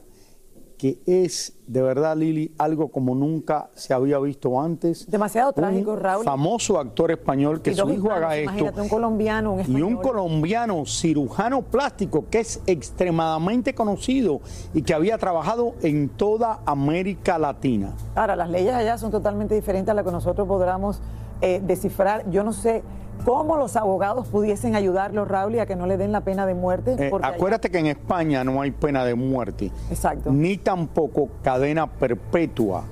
que 0.82 0.98
es 1.06 1.54
de 1.68 1.80
verdad, 1.84 2.18
Lili, 2.18 2.52
algo 2.58 2.88
como 2.88 3.14
nunca 3.14 3.70
se 3.76 3.94
había 3.94 4.18
visto 4.18 4.60
antes. 4.60 5.08
Demasiado 5.08 5.54
trágico, 5.54 5.96
Raúl. 5.96 6.26
Famoso 6.26 6.80
actor 6.80 7.12
español 7.12 7.62
que 7.62 7.70
Y 7.70 7.76
su 7.76 7.88
hijo 7.88 8.08
hispanos, 8.08 8.18
haga 8.18 8.36
esto. 8.36 8.82
Un 8.82 8.90
colombiano, 8.90 9.54
un 9.54 9.60
Y 9.60 9.62
español. 9.62 9.84
un 9.84 9.96
colombiano 9.98 10.84
cirujano 10.88 11.62
plástico 11.62 12.26
que 12.32 12.40
es 12.40 12.62
extremadamente 12.66 13.76
conocido 13.76 14.42
y 14.74 14.82
que 14.82 14.96
había 14.96 15.20
trabajado 15.20 15.76
en 15.84 16.10
toda 16.10 16.62
América 16.66 17.38
Latina. 17.38 17.94
Ahora, 18.16 18.36
las 18.36 18.50
leyes 18.50 18.74
allá 18.74 18.98
son 18.98 19.12
totalmente 19.12 19.54
diferentes 19.54 19.92
a 19.92 19.94
las 19.94 20.04
que 20.04 20.12
nosotros 20.12 20.48
podamos 20.48 21.00
eh, 21.42 21.62
descifrar. 21.64 22.28
Yo 22.32 22.44
no 22.44 22.54
sé 22.54 22.82
cómo 23.26 23.58
los 23.58 23.76
abogados 23.76 24.28
pudiesen 24.28 24.76
ayudarlo, 24.76 25.26
Raúl, 25.26 25.56
y 25.56 25.60
a 25.60 25.66
que 25.66 25.76
no 25.76 25.88
le 25.88 25.98
den 25.98 26.12
la 26.12 26.22
pena 26.22 26.46
de 26.46 26.54
muerte. 26.54 26.96
Eh, 26.98 27.12
allá- 27.14 27.28
acuérdate 27.36 27.70
que 27.70 27.80
en 27.80 27.88
España 27.88 28.44
no 28.44 28.62
hay 28.62 28.72
pena 28.72 29.06
de 29.06 29.16
muerte. 29.16 29.72
Exacto. 29.90 30.32
Ni 30.32 30.58
tampoco 30.58 31.30
cadena 31.44 31.88
perpetua. 31.88 32.84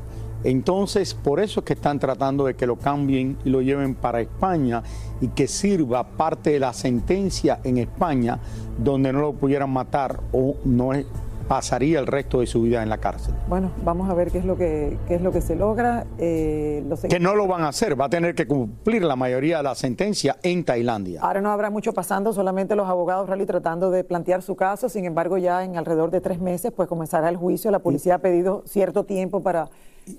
Entonces, 0.44 1.14
por 1.14 1.42
eso 1.42 1.60
es 1.60 1.66
que 1.66 1.74
están 1.74 2.00
tratando 2.00 2.46
de 2.46 2.54
que 2.54 2.66
lo 2.66 2.78
cambien 2.78 3.38
y 3.44 3.50
lo 3.50 3.62
lleven 3.62 3.94
para 3.94 4.22
España 4.22 4.84
y 5.20 5.28
que 5.28 5.48
sirva 5.48 6.06
parte 6.06 6.52
de 6.52 6.60
la 6.60 6.72
sentencia 6.72 7.60
en 7.66 7.78
España 7.78 8.40
donde 8.78 9.12
no 9.12 9.20
lo 9.20 9.34
pudieran 9.34 9.70
matar 9.70 10.22
o 10.32 10.56
no 10.64 10.94
es- 10.94 11.06
pasaría 11.54 12.00
el 12.00 12.06
resto 12.06 12.42
de 12.42 12.46
su 12.48 12.62
vida 12.62 12.84
en 12.84 12.90
la 12.90 13.00
cárcel. 13.00 13.34
Bueno, 13.48 13.72
vamos 13.84 14.08
a 14.08 14.14
ver 14.14 14.30
qué 14.32 14.38
es 14.38 14.46
lo 14.46 14.56
que, 14.56 15.00
qué 15.08 15.16
es 15.16 15.22
lo 15.22 15.32
que 15.32 15.42
se 15.42 15.56
logra. 15.56 16.06
Eh, 16.20 16.84
los- 16.88 17.02
Que 17.02 17.20
no 17.20 17.36
lo 17.36 17.48
van 17.48 17.64
a 17.64 17.70
hacer, 17.70 18.00
va 18.00 18.06
a 18.06 18.10
tener 18.10 18.36
que 18.36 18.46
cumplir 18.48 19.04
la 19.04 19.16
mayoría 19.16 19.58
de 19.58 19.64
la 19.64 19.74
sentencia 19.74 20.38
en 20.44 20.64
Tailandia. 20.64 21.22
Ahora 21.22 21.42
no 21.42 21.50
habrá 21.52 21.72
mucho 21.72 21.92
pasando, 21.92 22.32
solamente 22.34 22.76
los 22.76 22.88
abogados 22.88 23.28
Rally 23.28 23.48
tratando 23.48 23.90
de 23.90 24.04
plantear 24.04 24.44
su 24.44 24.56
caso. 24.56 24.90
Sin 24.90 25.06
embargo, 25.06 25.40
ya 25.40 25.64
en 25.66 25.76
alrededor 25.76 26.12
de 26.12 26.22
tres 26.22 26.40
meses, 26.40 26.72
pues 26.72 26.88
comenzará 26.88 27.30
el 27.30 27.36
juicio. 27.38 27.72
La 27.72 27.80
policía 27.80 28.16
ha 28.16 28.20
pedido 28.20 28.62
cierto 28.68 29.06
tiempo 29.06 29.42
para 29.42 29.70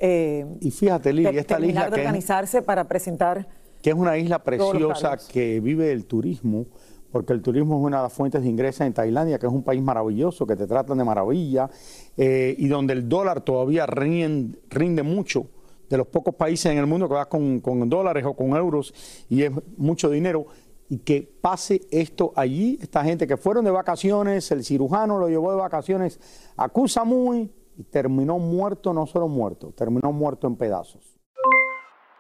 eh, 0.01 0.45
Y 0.61 0.73
fíjate, 0.73 1.13
Lili, 1.13 1.39
esta 1.39 1.61
isla 1.61 1.85
de 1.85 1.91
que 1.93 2.01
es, 2.01 2.07
organizarse 2.07 2.61
para 2.61 2.89
presentar. 2.89 3.47
que 3.83 3.91
es 3.91 3.97
una 3.97 4.19
isla 4.19 4.41
preciosa 4.41 5.17
que 5.33 5.61
vive 5.61 5.87
del 5.87 6.07
turismo, 6.07 6.67
porque 7.11 7.33
el 7.33 7.43
turismo 7.43 7.79
es 7.79 7.85
una 7.85 7.99
de 7.99 8.02
las 8.05 8.12
fuentes 8.12 8.43
de 8.43 8.49
ingresos 8.49 8.83
en 8.83 8.93
Tailandia, 8.93 9.38
que 9.38 9.47
es 9.47 9.52
un 9.52 9.62
país 9.62 9.83
maravilloso, 9.83 10.47
que 10.47 10.57
te 10.57 10.67
tratan 10.67 10.99
de 10.99 11.05
maravilla, 11.05 11.69
eh, 12.17 12.55
y 12.57 12.69
donde 12.69 12.93
el 12.93 13.09
dólar 13.09 13.43
todavía 13.43 13.87
rinde, 13.87 15.02
mucho 15.02 15.47
de 15.88 15.97
los 15.97 16.07
pocos 16.07 16.35
países 16.35 16.71
en 16.71 16.79
el 16.79 16.87
mundo 16.87 17.09
que 17.09 17.14
vas 17.14 17.26
con, 17.26 17.61
con 17.61 17.88
dólares 17.88 18.25
o 18.25 18.35
con 18.35 18.50
euros 18.50 18.95
y 19.29 19.43
es 19.43 19.52
mucho 19.76 20.09
dinero. 20.11 20.47
Y 20.88 20.99
que 20.99 21.23
pase 21.40 21.83
esto 21.90 22.33
allí, 22.35 22.79
esta 22.83 23.05
gente 23.05 23.26
que 23.26 23.37
fueron 23.37 23.64
de 23.64 23.71
vacaciones, 23.71 24.50
el 24.50 24.64
cirujano 24.64 25.19
lo 25.19 25.29
llevó 25.29 25.52
de 25.52 25.59
vacaciones 25.59 26.21
a 26.57 26.69
Koh 26.69 26.88
Samui 26.88 27.52
y 27.76 27.85
terminó 27.85 28.38
muerto, 28.38 28.93
no 28.93 29.07
solo 29.07 29.29
muerto, 29.29 29.73
terminó 29.73 30.12
muerto 30.12 30.47
en 30.47 30.57
pedazos. 30.57 31.19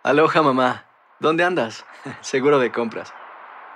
Aloha, 0.02 0.42
mamá. 0.42 0.86
¿Dónde 1.20 1.44
andas? 1.44 1.84
Seguro 2.22 2.58
de 2.58 2.72
compras. 2.72 3.12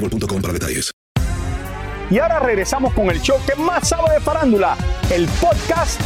boostmobile.com 0.00 0.42
para 0.42 0.52
detalles. 0.52 0.90
Y 2.10 2.18
ahora 2.18 2.40
regresamos 2.40 2.92
con 2.92 3.08
el 3.08 3.20
show 3.20 3.38
que 3.46 3.54
más 3.54 3.88
sabe 3.88 4.14
de 4.14 4.20
farándula, 4.20 4.76
el 5.12 5.28
podcast 5.40 6.00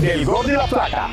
del 0.00 0.24
Gol 0.24 0.46
de 0.48 0.54
la 0.54 0.66
Plata. 0.66 1.10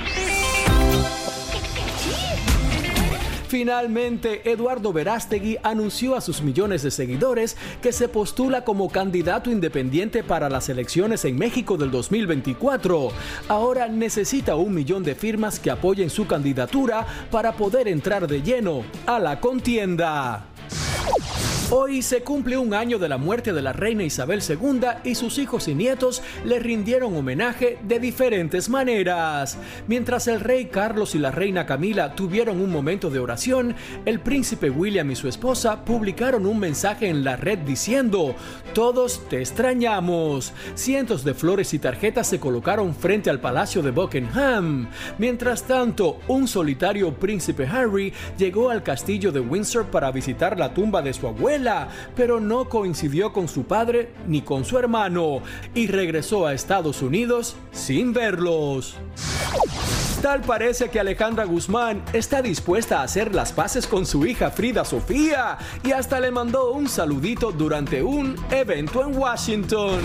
Finalmente, 3.48 4.50
Eduardo 4.50 4.94
Verástegui 4.94 5.58
anunció 5.62 6.16
a 6.16 6.22
sus 6.22 6.42
millones 6.42 6.84
de 6.84 6.90
seguidores 6.90 7.58
que 7.82 7.92
se 7.92 8.08
postula 8.08 8.64
como 8.64 8.90
candidato 8.90 9.52
independiente 9.52 10.24
para 10.24 10.50
las 10.50 10.70
elecciones 10.70 11.26
en 11.26 11.38
México 11.38 11.76
del 11.76 11.92
2024. 11.92 13.10
Ahora 13.50 13.90
necesita 13.90 14.56
un 14.56 14.74
millón 14.74 15.04
de 15.04 15.16
firmas 15.16 15.60
que 15.60 15.70
apoyen 15.70 16.10
su 16.10 16.26
candidatura 16.28 17.06
para 17.30 17.52
poder 17.52 17.90
entrar 17.90 18.26
de 18.26 18.42
lleno 18.42 18.86
a 19.06 19.20
la 19.20 19.42
contienda. 19.42 20.46
Hoy 21.74 22.02
se 22.02 22.22
cumple 22.22 22.58
un 22.58 22.74
año 22.74 23.00
de 23.00 23.08
la 23.08 23.18
muerte 23.18 23.54
de 23.54 23.62
la 23.62 23.72
reina 23.72 24.04
Isabel 24.04 24.42
II 24.46 24.82
y 25.06 25.16
sus 25.16 25.38
hijos 25.38 25.70
y 25.70 25.74
nietos 25.74 26.22
le 26.44 26.60
rindieron 26.60 27.16
homenaje 27.16 27.78
de 27.88 27.98
diferentes 27.98 28.68
maneras. 28.68 29.58
Mientras 29.88 30.28
el 30.28 30.42
rey 30.42 30.66
Carlos 30.66 31.16
y 31.16 31.20
la 31.20 31.32
reina 31.32 31.66
Camila 31.66 32.14
tuvieron 32.14 32.60
un 32.60 32.70
momento 32.70 33.10
de 33.10 33.20
oración, 33.20 33.74
el 34.04 34.20
príncipe 34.20 34.70
William 34.70 35.10
y 35.12 35.16
su 35.16 35.30
esposa 35.30 35.86
publicaron 35.86 36.46
un 36.46 36.60
mensaje 36.60 37.08
en 37.08 37.24
la 37.24 37.38
red 37.38 37.60
diciendo, 37.60 38.36
Todos 38.74 39.30
te 39.30 39.40
extrañamos. 39.40 40.52
Cientos 40.76 41.24
de 41.24 41.34
flores 41.34 41.74
y 41.74 41.80
tarjetas 41.80 42.28
se 42.28 42.42
colocaron 42.42 42.94
frente 42.94 43.30
al 43.30 43.40
Palacio 43.40 43.82
de 43.82 43.92
Buckingham. 43.92 44.90
Mientras 45.18 45.64
tanto, 45.64 46.20
un 46.28 46.50
solitario 46.50 47.14
príncipe 47.14 47.66
Harry 47.66 48.12
llegó 48.38 48.70
al 48.70 48.84
castillo 48.84 49.32
de 49.32 49.40
Windsor 49.40 49.86
para 49.86 50.12
visitar 50.12 50.60
la 50.60 50.74
tumba 50.74 51.02
de 51.02 51.14
su 51.14 51.28
pero 52.16 52.40
no 52.40 52.70
coincidió 52.70 53.34
con 53.34 53.48
su 53.48 53.64
padre 53.64 54.14
ni 54.28 54.42
con 54.42 54.66
su 54.66 54.78
hermano 54.78 55.42
y 55.74 55.88
regresó 55.88 56.46
a 56.46 56.54
Estados 56.54 57.02
Unidos 57.02 57.56
sin 57.72 58.14
verlos. 58.14 58.96
Tal 60.22 60.42
parece 60.42 60.90
que 60.90 61.00
Alejandra 61.00 61.46
Guzmán 61.46 62.04
está 62.14 62.44
dispuesta 62.44 63.00
a 63.00 63.04
hacer 63.04 63.34
las 63.34 63.52
paces 63.52 63.88
con 63.88 64.06
su 64.06 64.24
hija 64.28 64.52
Frida 64.52 64.86
Sofía 64.86 65.58
y 65.84 65.94
hasta 65.94 66.20
le 66.20 66.30
mandó 66.30 66.74
un 66.74 66.88
saludito 66.88 67.52
durante 67.52 68.04
un 68.04 68.36
evento 68.52 69.02
en 69.02 69.18
Washington. 69.18 70.00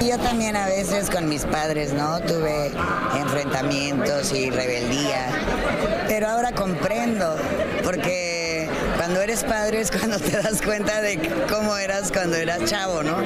Yo 0.00 0.16
también 0.18 0.54
a 0.54 0.66
veces 0.66 1.10
con 1.10 1.28
mis 1.28 1.44
padres, 1.44 1.92
¿no? 1.92 2.20
Tuve 2.20 2.70
enfrentamientos 3.16 4.32
y 4.32 4.48
rebeldía, 4.48 5.26
pero 6.06 6.28
ahora 6.28 6.52
comprendo, 6.52 7.34
porque 7.82 8.27
cuando 9.08 9.22
eres 9.22 9.42
padre 9.42 9.80
es 9.80 9.90
cuando 9.90 10.18
te 10.18 10.32
das 10.32 10.60
cuenta 10.60 11.00
de 11.00 11.18
cómo 11.50 11.78
eras 11.78 12.12
cuando 12.12 12.36
eras 12.36 12.66
chavo, 12.66 13.02
¿no? 13.02 13.16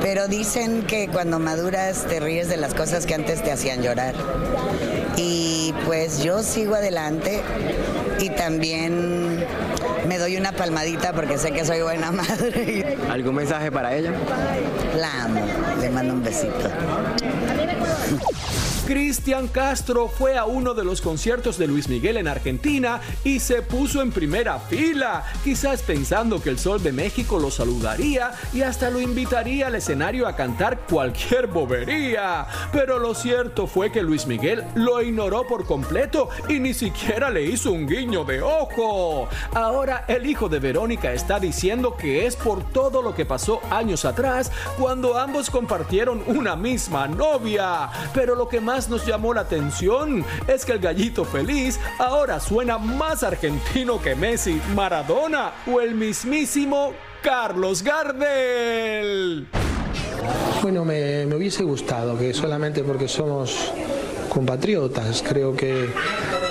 Pero 0.00 0.28
dicen 0.28 0.84
que 0.84 1.08
cuando 1.08 1.40
maduras 1.40 2.04
te 2.06 2.20
ríes 2.20 2.48
de 2.48 2.56
las 2.56 2.72
cosas 2.72 3.04
que 3.04 3.12
antes 3.12 3.42
te 3.42 3.50
hacían 3.50 3.82
llorar. 3.82 4.14
Y 5.16 5.74
pues 5.86 6.22
yo 6.22 6.44
sigo 6.44 6.76
adelante 6.76 7.42
y 8.20 8.30
también 8.30 9.44
me 10.06 10.18
doy 10.18 10.36
una 10.36 10.52
palmadita 10.52 11.12
porque 11.12 11.36
sé 11.36 11.50
que 11.50 11.64
soy 11.64 11.80
buena 11.82 12.12
madre. 12.12 12.96
¿Algún 13.10 13.34
mensaje 13.34 13.72
para 13.72 13.92
ella? 13.92 14.12
La 14.96 15.24
amo, 15.24 15.40
le 15.80 15.90
mando 15.90 16.14
un 16.14 16.22
besito. 16.22 16.70
Cristian 18.86 19.48
Castro 19.48 20.06
fue 20.06 20.38
a 20.38 20.44
uno 20.44 20.72
de 20.72 20.84
los 20.84 21.00
conciertos 21.00 21.58
de 21.58 21.66
Luis 21.66 21.88
Miguel 21.88 22.18
en 22.18 22.28
Argentina 22.28 23.00
y 23.24 23.40
se 23.40 23.60
puso 23.60 24.00
en 24.00 24.12
primera 24.12 24.60
fila, 24.60 25.24
quizás 25.42 25.82
pensando 25.82 26.40
que 26.40 26.50
el 26.50 26.58
Sol 26.60 26.80
de 26.80 26.92
México 26.92 27.40
lo 27.40 27.50
saludaría 27.50 28.30
y 28.52 28.62
hasta 28.62 28.88
lo 28.90 29.00
invitaría 29.00 29.66
al 29.66 29.74
escenario 29.74 30.28
a 30.28 30.36
cantar 30.36 30.86
cualquier 30.88 31.48
bobería. 31.48 32.46
Pero 32.70 33.00
lo 33.00 33.12
cierto 33.16 33.66
fue 33.66 33.90
que 33.90 34.02
Luis 34.02 34.28
Miguel 34.28 34.62
lo 34.76 35.02
ignoró 35.02 35.44
por 35.48 35.66
completo 35.66 36.28
y 36.48 36.60
ni 36.60 36.72
siquiera 36.72 37.28
le 37.28 37.42
hizo 37.42 37.72
un 37.72 37.88
guiño 37.88 38.24
de 38.24 38.40
ojo. 38.40 39.28
Ahora 39.52 40.04
el 40.06 40.26
hijo 40.26 40.48
de 40.48 40.60
Verónica 40.60 41.12
está 41.12 41.40
diciendo 41.40 41.96
que 41.96 42.26
es 42.26 42.36
por 42.36 42.62
todo 42.70 43.02
lo 43.02 43.16
que 43.16 43.26
pasó 43.26 43.60
años 43.68 44.04
atrás 44.04 44.52
cuando 44.78 45.18
ambos 45.18 45.50
compartieron 45.50 46.22
una 46.28 46.54
misma 46.54 47.08
novia. 47.08 47.90
Pero 48.14 48.34
lo 48.34 48.48
que 48.48 48.60
más 48.60 48.88
nos 48.88 49.06
llamó 49.06 49.34
la 49.34 49.42
atención 49.42 50.24
es 50.46 50.64
que 50.64 50.72
el 50.72 50.78
gallito 50.78 51.24
feliz 51.24 51.78
ahora 51.98 52.40
suena 52.40 52.78
más 52.78 53.22
argentino 53.22 54.00
que 54.00 54.14
Messi, 54.14 54.60
Maradona 54.74 55.52
o 55.66 55.80
el 55.80 55.94
mismísimo 55.94 56.92
Carlos 57.22 57.82
Gardel. 57.82 59.46
Bueno, 60.62 60.84
me, 60.84 61.26
me 61.26 61.36
hubiese 61.36 61.62
gustado 61.62 62.18
que 62.18 62.32
solamente 62.34 62.82
porque 62.82 63.08
somos 63.08 63.72
compatriotas, 64.36 65.24
creo 65.26 65.56
que 65.56 65.88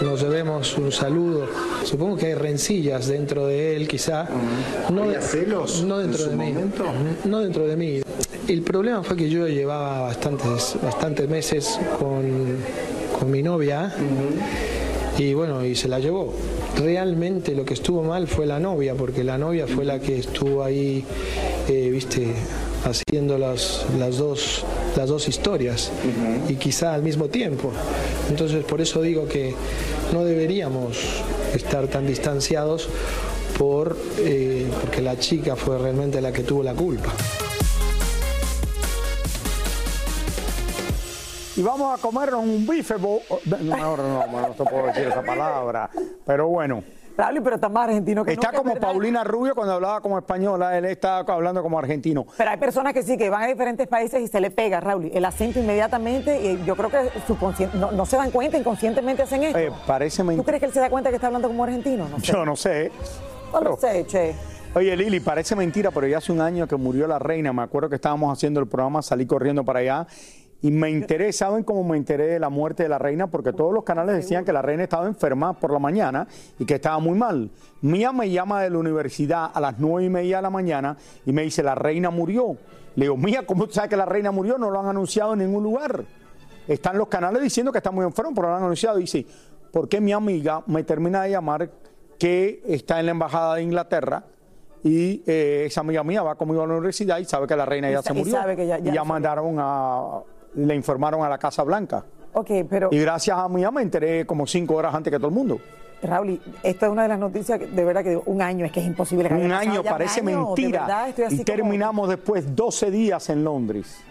nos 0.02 0.22
debemos 0.22 0.76
un 0.78 0.92
saludo. 0.92 1.48
Supongo 1.84 2.18
que 2.18 2.28
hay 2.28 2.34
rencillas 2.34 3.08
dentro 3.08 3.46
de 3.46 3.76
él, 3.76 3.88
quizá. 3.88 4.28
No, 4.92 5.04
¿Había 5.04 5.22
celos 5.22 5.84
no 5.84 6.02
en 6.02 6.08
dentro 6.08 6.26
su 6.26 6.30
de 6.32 6.36
mí. 6.36 6.54
No 7.26 7.40
dentro 7.42 7.68
de 7.68 7.76
mí. 7.76 8.02
El 8.48 8.62
problema 8.62 9.02
fue 9.02 9.18
que 9.18 9.28
yo 9.28 9.48
llevaba 9.48 10.02
bastantes, 10.02 10.76
bastantes 10.82 11.28
meses 11.28 11.80
con, 11.98 12.58
con 13.18 13.32
mi 13.32 13.42
novia 13.42 13.92
y 15.18 15.34
bueno, 15.34 15.66
y 15.66 15.76
se 15.76 15.88
la 15.88 16.00
llevó. 16.00 16.32
Realmente 16.78 17.56
lo 17.56 17.66
que 17.66 17.74
estuvo 17.74 18.04
mal 18.04 18.28
fue 18.28 18.46
la 18.46 18.60
novia, 18.60 18.94
porque 18.94 19.24
la 19.24 19.40
novia 19.40 19.66
fue 19.66 19.84
la 19.84 20.00
que 20.00 20.20
estuvo 20.20 20.64
ahí, 20.64 21.04
eh, 21.68 21.90
viste, 21.92 22.28
haciendo 22.84 23.40
las, 23.40 23.84
las, 23.98 24.18
dos, 24.18 24.64
las 24.96 25.10
dos 25.10 25.28
historias 25.28 25.92
y 26.48 26.54
quizá 26.56 26.94
al 26.94 27.02
mismo 27.02 27.30
tiempo. 27.30 27.72
Entonces 28.30 28.64
por 28.64 28.80
eso 28.80 29.02
digo 29.02 29.28
que 29.28 29.56
no 30.14 30.24
deberíamos 30.24 30.98
estar 31.56 31.88
tan 31.88 32.06
distanciados 32.06 32.90
por, 33.58 33.98
eh, 34.20 34.68
porque 34.82 35.02
la 35.02 35.18
chica 35.18 35.56
fue 35.56 35.80
realmente 35.80 36.22
la 36.22 36.32
que 36.32 36.44
tuvo 36.44 36.62
la 36.62 36.74
culpa. 36.76 37.12
Y 41.56 41.62
vamos 41.62 41.98
a 41.98 42.02
comernos 42.02 42.42
un 42.44 42.68
bife. 42.68 42.96
bo- 42.96 43.22
No, 43.46 43.58
no, 43.58 43.98
no, 43.98 44.28
no, 44.28 44.54
puedo 44.54 44.88
decir 44.88 45.08
esa 45.08 45.22
palabra. 45.22 45.90
Pero 46.26 46.48
bueno. 46.48 46.84
Raúl, 47.18 47.42
pero 47.42 47.56
está 47.56 47.70
más 47.70 47.86
argentino 47.88 48.26
que 48.26 48.34
Está 48.34 48.48
nunca, 48.48 48.58
como 48.58 48.74
¿verdad? 48.74 48.90
Paulina 48.90 49.24
Rubio 49.24 49.56
cuando 49.56 49.74
hablaba 49.74 50.02
como 50.02 50.18
española, 50.18 50.78
él 50.78 50.84
está 50.84 51.20
hablando 51.20 51.64
como 51.64 51.80
argentino. 51.80 52.26
Pero 52.38 52.50
hay 52.52 52.58
personas 52.58 52.92
que 52.94 53.04
sí, 53.04 53.18
que 53.18 53.30
van 53.30 53.44
a 53.44 53.48
diferentes 53.48 53.88
países 53.88 54.22
y 54.22 54.28
se 54.28 54.42
le 54.42 54.52
pega, 54.52 54.82
Raúl, 54.82 55.10
el 55.14 55.24
acento 55.24 55.60
inmediatamente. 55.60 56.42
Y 56.44 56.62
yo 56.66 56.76
creo 56.76 56.90
que 56.90 57.10
subconscien- 57.26 57.72
no, 57.76 57.94
no 57.94 58.06
se 58.06 58.18
dan 58.18 58.32
cuenta, 58.32 58.58
inconscientemente 58.58 59.24
hacen 59.24 59.44
esto. 59.44 59.58
Eh, 59.58 59.72
parece 59.88 60.24
¿Tú 60.26 60.44
crees 60.44 60.60
que 60.60 60.66
él 60.66 60.74
se 60.74 60.82
da 60.82 60.90
cuenta 60.90 61.10
que 61.10 61.16
está 61.16 61.28
hablando 61.28 61.48
como 61.48 61.64
argentino? 61.64 62.10
No 62.10 62.20
sé. 62.20 62.26
Yo 62.34 62.46
no 62.46 62.56
sé. 62.58 62.92
No 63.54 63.62
lo 63.62 63.78
sé, 63.78 64.06
che. 64.08 64.36
Oye, 64.74 64.94
Lili, 64.98 65.22
parece 65.22 65.56
mentira, 65.56 65.92
pero 65.92 66.06
ya 66.08 66.18
hace 66.18 66.34
un 66.34 66.42
año 66.42 66.68
que 66.68 66.76
murió 66.76 67.08
la 67.08 67.18
reina. 67.18 67.54
Me 67.54 67.62
acuerdo 67.62 67.88
que 67.88 67.96
estábamos 67.96 68.34
haciendo 68.38 68.60
el 68.60 68.68
programa, 68.68 69.02
salí 69.02 69.26
corriendo 69.26 69.64
para 69.64 69.80
allá. 69.80 70.06
Y 70.62 70.72
me 70.72 70.90
enteré, 70.90 71.32
¿saben 71.32 71.64
cómo 71.64 71.84
me 71.84 71.96
enteré 71.98 72.26
de 72.28 72.40
la 72.40 72.50
muerte 72.50 72.84
de 72.84 72.90
la 72.90 72.98
reina? 72.98 73.28
Porque 73.28 73.54
todos 73.54 73.72
los 73.74 73.84
canales 73.84 74.16
decían 74.16 74.44
que 74.46 74.52
la 74.54 74.62
reina 74.64 74.84
estaba 74.84 75.06
enferma 75.06 75.54
por 75.54 75.72
la 75.72 75.78
mañana 75.80 76.28
y 76.58 76.66
que 76.66 76.76
estaba 76.76 76.98
muy 76.98 77.18
mal. 77.18 77.52
Mía 77.82 78.12
me 78.12 78.30
llama 78.32 78.64
de 78.64 78.72
la 78.72 78.78
universidad 78.80 79.52
a 79.54 79.60
las 79.60 79.78
nueve 79.78 80.06
y 80.06 80.10
media 80.10 80.38
de 80.38 80.42
la 80.42 80.50
mañana 80.50 80.98
y 81.26 81.34
me 81.34 81.44
dice, 81.44 81.62
la 81.62 81.76
reina 81.76 82.10
murió. 82.10 82.58
Le 82.96 83.06
digo, 83.06 83.18
Mía, 83.18 83.46
¿cómo 83.46 83.68
tú 83.68 83.74
sabes 83.74 83.90
que 83.92 83.98
la 83.98 84.06
reina 84.06 84.32
murió? 84.32 84.58
No 84.58 84.72
lo 84.72 84.80
han 84.80 84.88
anunciado 84.88 85.34
en 85.34 85.40
ningún 85.40 85.62
lugar. 85.64 86.04
Están 86.68 86.98
los 86.98 87.10
canales 87.10 87.44
diciendo 87.44 87.72
que 87.72 87.78
está 87.78 87.92
muy 87.92 88.06
enfermo, 88.06 88.32
pero 88.34 88.48
no 88.48 88.54
lo 88.54 88.58
han 88.58 88.64
anunciado. 88.64 88.98
Dice, 88.98 89.24
¿por 89.72 89.88
qué 89.88 90.02
mi 90.02 90.14
amiga 90.14 90.64
me 90.66 90.84
termina 90.84 91.22
de 91.24 91.32
llamar 91.32 91.70
que 92.18 92.64
está 92.66 93.00
en 93.00 93.06
la 93.06 93.12
embajada 93.12 93.56
de 93.56 93.62
Inglaterra? 93.64 94.24
Y 94.84 95.22
eh, 95.28 95.64
esa 95.68 95.82
amiga 95.82 96.04
mía 96.04 96.24
va 96.24 96.36
conmigo 96.36 96.64
a 96.64 96.68
la 96.68 96.74
universidad 96.74 97.18
y 97.20 97.26
sabe 97.26 97.46
que 97.46 97.56
la 97.56 97.66
reina 97.66 97.90
Y 97.90 97.94
ya 97.94 98.02
se 98.02 98.14
y 98.14 98.18
murió. 98.18 98.34
sabe 98.34 98.56
que 98.56 98.66
ya- 98.66 98.80
ya 98.80 99.04
y 99.04 99.06
mandaron 99.08 99.58
a. 99.60 100.22
Le 100.56 100.76
informaron 100.76 101.24
a 101.24 101.30
la 101.30 101.38
Casa 101.38 101.64
Blanca. 101.64 102.04
Ok, 102.34 102.50
pero 102.70 102.90
Y 102.92 103.00
gracias 103.00 103.38
a 103.38 103.48
mí 103.48 103.64
me 103.72 103.82
enteré 103.82 104.26
como 104.26 104.46
cinco 104.48 104.76
horas 104.76 104.94
antes 104.94 105.12
que 105.12 105.18
todo 105.18 105.30
el 105.30 105.34
mundo. 105.34 105.60
Raúl, 106.04 106.40
esto 106.62 106.86
es 106.86 106.92
una 106.92 107.04
de 107.04 107.08
las 107.08 107.18
noticias 107.20 107.58
que 107.58 107.68
de 107.68 107.84
verdad 107.84 108.04
que 108.04 108.18
un 108.26 108.42
año 108.42 108.66
es 108.66 108.72
que 108.72 108.80
es 108.82 108.86
imposible. 108.86 109.28
que 109.30 109.34
Un 109.36 109.52
año 109.52 109.82
ya 109.82 109.92
parece 109.92 110.20
año, 110.20 110.30
de 110.30 110.36
mentira. 110.46 110.82
verdad, 110.82 111.10
estoy 111.10 111.26
así 111.26 111.36
y 111.36 111.38
como- 111.40 111.46
terminamos 111.46 112.10
después 112.10 112.56
12 112.56 112.92
días 112.92 113.30
en 113.30 113.44
Londres. 113.44 114.02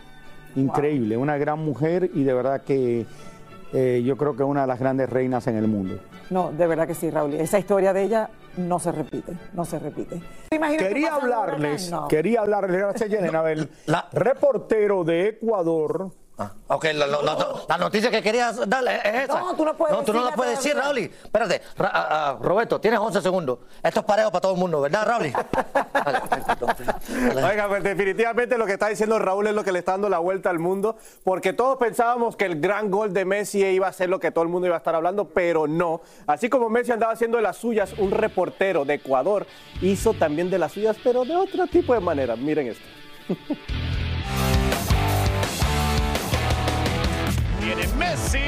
Increíble, 0.57 1.17
una 1.17 1.37
gran 1.37 1.59
mujer 1.59 2.11
y 2.15 2.25
de 2.25 2.33
verdad 2.35 2.63
que 2.63 3.07
eh, 3.73 4.03
yo 4.05 4.17
creo 4.17 4.37
que 4.37 4.43
una 4.45 4.63
de 4.63 4.67
las 4.69 4.79
grandes 4.79 5.11
reinas 5.11 5.47
en 5.49 5.57
el 5.57 5.67
mundo. 5.69 5.99
No, 6.31 6.53
de 6.53 6.67
verdad 6.67 6.87
que 6.87 6.95
sí, 6.95 7.11
Raúl. 7.11 7.35
Esa 7.35 7.59
historia 7.59 7.93
de 7.93 8.03
ella 8.05 8.31
no 8.57 8.79
se 8.79 8.91
repite, 8.93 9.33
no 9.53 9.65
se 9.65 9.79
repite. 9.81 10.21
¿Te 10.49 10.57
imaginas 10.57 10.83
tú 10.85 10.89
Quería 10.89 11.17
un 11.17 11.23
hablarles? 11.25 11.91
No. 11.91 12.09
quería 12.09 12.41
hablarles, 12.41 12.79
gracias 12.79 13.11
Yelena, 13.11 13.43
del 13.43 13.69
reportero 14.13 15.05
de 15.05 15.29
Ecuador. 15.29 16.11
Ok, 16.67 16.87
la, 16.95 17.07
la- 17.07 17.23
la- 17.23 17.55
la 17.69 17.79
noticia 17.79 18.11
que 18.11 18.21
querías 18.21 18.69
darle 18.69 18.97
es 19.05 19.25
esa. 19.25 19.39
No, 19.39 19.55
tú 19.55 19.65
no 19.65 19.77
puedes 19.77 19.97
No, 19.97 20.03
tú 20.03 20.13
no 20.13 20.25
la 20.25 20.33
puedes 20.33 20.57
decir. 20.59 20.75
Raúl. 20.77 20.99
Espérate, 20.99 21.63
Ra- 21.77 21.91
ah, 21.95 22.09
ah, 22.11 22.39
Roberto, 22.43 22.81
tienes 22.81 22.99
11 22.99 23.23
segundos. 23.23 23.61
Esto 23.83 24.01
es 24.01 24.07
parejo 24.07 24.33
para 24.33 24.41
todo 24.41 24.55
el 24.55 24.59
mundo, 24.59 24.81
¿verdad, 24.81 25.07
Raúl? 25.07 25.27
Oiga, 27.37 27.69
pues 27.69 27.83
definitivamente 27.85 28.59
lo 28.59 28.67
que 28.67 28.73
está 28.73 28.89
diciendo 28.89 29.19
Raúl 29.21 29.47
es 29.47 29.55
lo 29.55 29.63
que 29.63 29.71
le 29.71 29.79
está 29.79 29.93
dando 29.93 30.09
la 30.09 30.19
vuelta 30.19 30.51
al 30.51 30.59
mundo, 30.59 30.97
porque 31.23 31.53
todos 31.53 31.79
pensábamos 31.79 32.35
que 32.37 32.47
el 32.47 32.61
gran 32.61 32.91
gol 32.91 33.13
de 33.13 33.25
Messi 33.25 33.65
iba 33.65 33.87
a 33.87 33.93
ser 33.93 34.09
lo 34.09 34.19
que 34.19 34.33
todo 34.33 34.43
el 34.43 34.51
mundo 34.51 34.67
iba 34.67 34.75
a 34.77 34.79
estar 34.79 34.95
hablando, 34.97 35.27
pero 35.29 35.69
no. 35.69 36.01
Así 36.27 36.49
como 36.49 36.69
Messi 36.69 36.91
andaba 36.91 37.13
haciendo 37.13 37.37
de 37.37 37.43
las 37.45 37.59
suyas, 37.59 37.93
un 37.99 38.11
reportero 38.11 38.85
de 38.85 38.95
Ecuador 38.95 39.47
hizo 39.81 40.15
también 40.15 40.51
de 40.51 40.59
las 40.59 40.73
suyas, 40.73 40.97
pero 41.05 41.25
de 41.25 41.37
otro 41.37 41.67
tipo 41.69 41.95
de 41.95 42.01
manera. 42.01 42.35
Miren 42.35 42.69
esto. 42.69 42.85
Viene 47.65 47.87
Messi. 47.97 48.39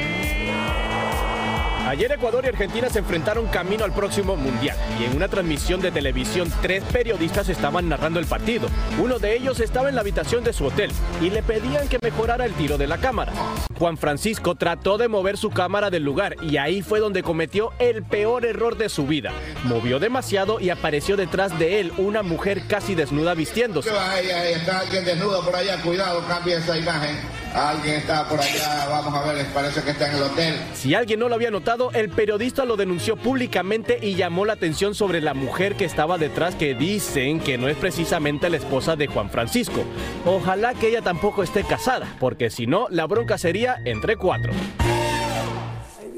Ayer 1.87 2.13
Ecuador 2.13 2.45
y 2.45 2.49
Argentina 2.49 2.91
se 2.91 2.99
enfrentaron 2.99 3.47
camino 3.47 3.85
al 3.85 3.93
próximo 3.93 4.37
Mundial 4.37 4.77
y 5.01 5.05
en 5.05 5.17
una 5.17 5.29
transmisión 5.29 5.81
de 5.81 5.91
televisión 5.91 6.53
tres 6.61 6.83
periodistas 6.93 7.49
estaban 7.49 7.89
narrando 7.89 8.19
el 8.19 8.27
partido. 8.27 8.69
Uno 9.01 9.19
de 9.19 9.37
ellos 9.37 9.61
estaba 9.61 9.89
en 9.89 9.95
la 9.95 10.01
habitación 10.03 10.45
de 10.45 10.53
su 10.53 10.67
hotel 10.67 10.91
y 11.23 11.31
le 11.31 11.43
pedían 11.43 11.89
que 11.89 11.99
mejorara 12.03 12.45
el 12.45 12.53
tiro 12.55 12.77
de 12.77 12.89
la 12.89 12.99
cámara. 12.99 13.33
Juan 13.79 13.97
Francisco 13.97 14.57
trató 14.57 14.99
de 14.99 15.09
mover 15.09 15.39
su 15.39 15.51
cámara 15.51 15.89
del 15.89 16.03
lugar 16.03 16.37
y 16.43 16.59
ahí 16.59 16.83
fue 16.83 17.01
donde 17.01 17.23
cometió 17.23 17.73
el 17.79 18.03
peor 18.03 18.45
error 18.45 18.77
de 18.77 18.89
su 18.89 19.07
vida. 19.07 19.33
Movió 19.65 19.99
demasiado 19.99 20.61
y 20.61 20.71
apareció 20.71 21.17
detrás 21.17 21.59
de 21.59 21.81
él 21.81 21.93
una 21.97 22.23
mujer 22.23 22.67
casi 22.69 22.95
desnuda 22.95 23.33
vistiéndose. 23.35 23.91
Ahí, 23.91 24.29
ahí 24.29 24.53
está 24.55 24.81
alguien 24.81 25.05
desnudo 25.05 25.43
por 25.43 25.57
allá, 25.57 25.81
cuidado, 25.81 26.23
cambia 26.27 26.59
esa 26.59 26.77
imagen. 26.77 27.46
Alguien 27.57 28.03
por 28.29 28.39
allá, 28.39 28.87
vamos 28.87 29.15
a 29.15 29.33
ver, 29.33 29.47
parece 29.47 29.81
que 29.81 29.93
está 29.93 30.11
en 30.11 30.17
el 30.17 30.23
hotel. 30.25 30.55
Si 30.75 30.95
alguien 30.95 31.19
no 31.19 31.31
lo 31.31 31.37
había 31.37 31.51
notado, 31.51 31.91
el 31.93 32.11
periodista 32.11 32.67
lo 32.67 32.77
denunció 32.77 33.17
públicamente 33.17 33.99
y 34.03 34.15
llamó 34.15 34.45
la 34.45 34.53
atención 34.53 34.95
sobre 34.95 35.23
la 35.23 35.33
mujer 35.33 35.75
que 35.75 35.87
estaba 35.87 36.19
detrás 36.19 36.55
que 36.55 36.75
dicen 36.75 37.41
que 37.41 37.57
no 37.57 37.69
es 37.69 37.77
precisamente 37.79 38.51
la 38.51 38.59
esposa 38.59 38.95
de 38.95 39.07
Juan 39.07 39.31
Francisco. 39.31 39.85
Ojalá 40.27 40.75
que 40.75 40.89
ella 40.89 41.01
tampoco 41.01 41.43
esté 41.43 41.65
casada, 41.65 42.07
porque 42.21 42.51
si 42.51 42.67
no, 42.67 42.89
la 42.91 43.07
bronca 43.07 43.39
sería 43.39 43.81
entre 43.87 44.17
cuatro. 44.17 44.53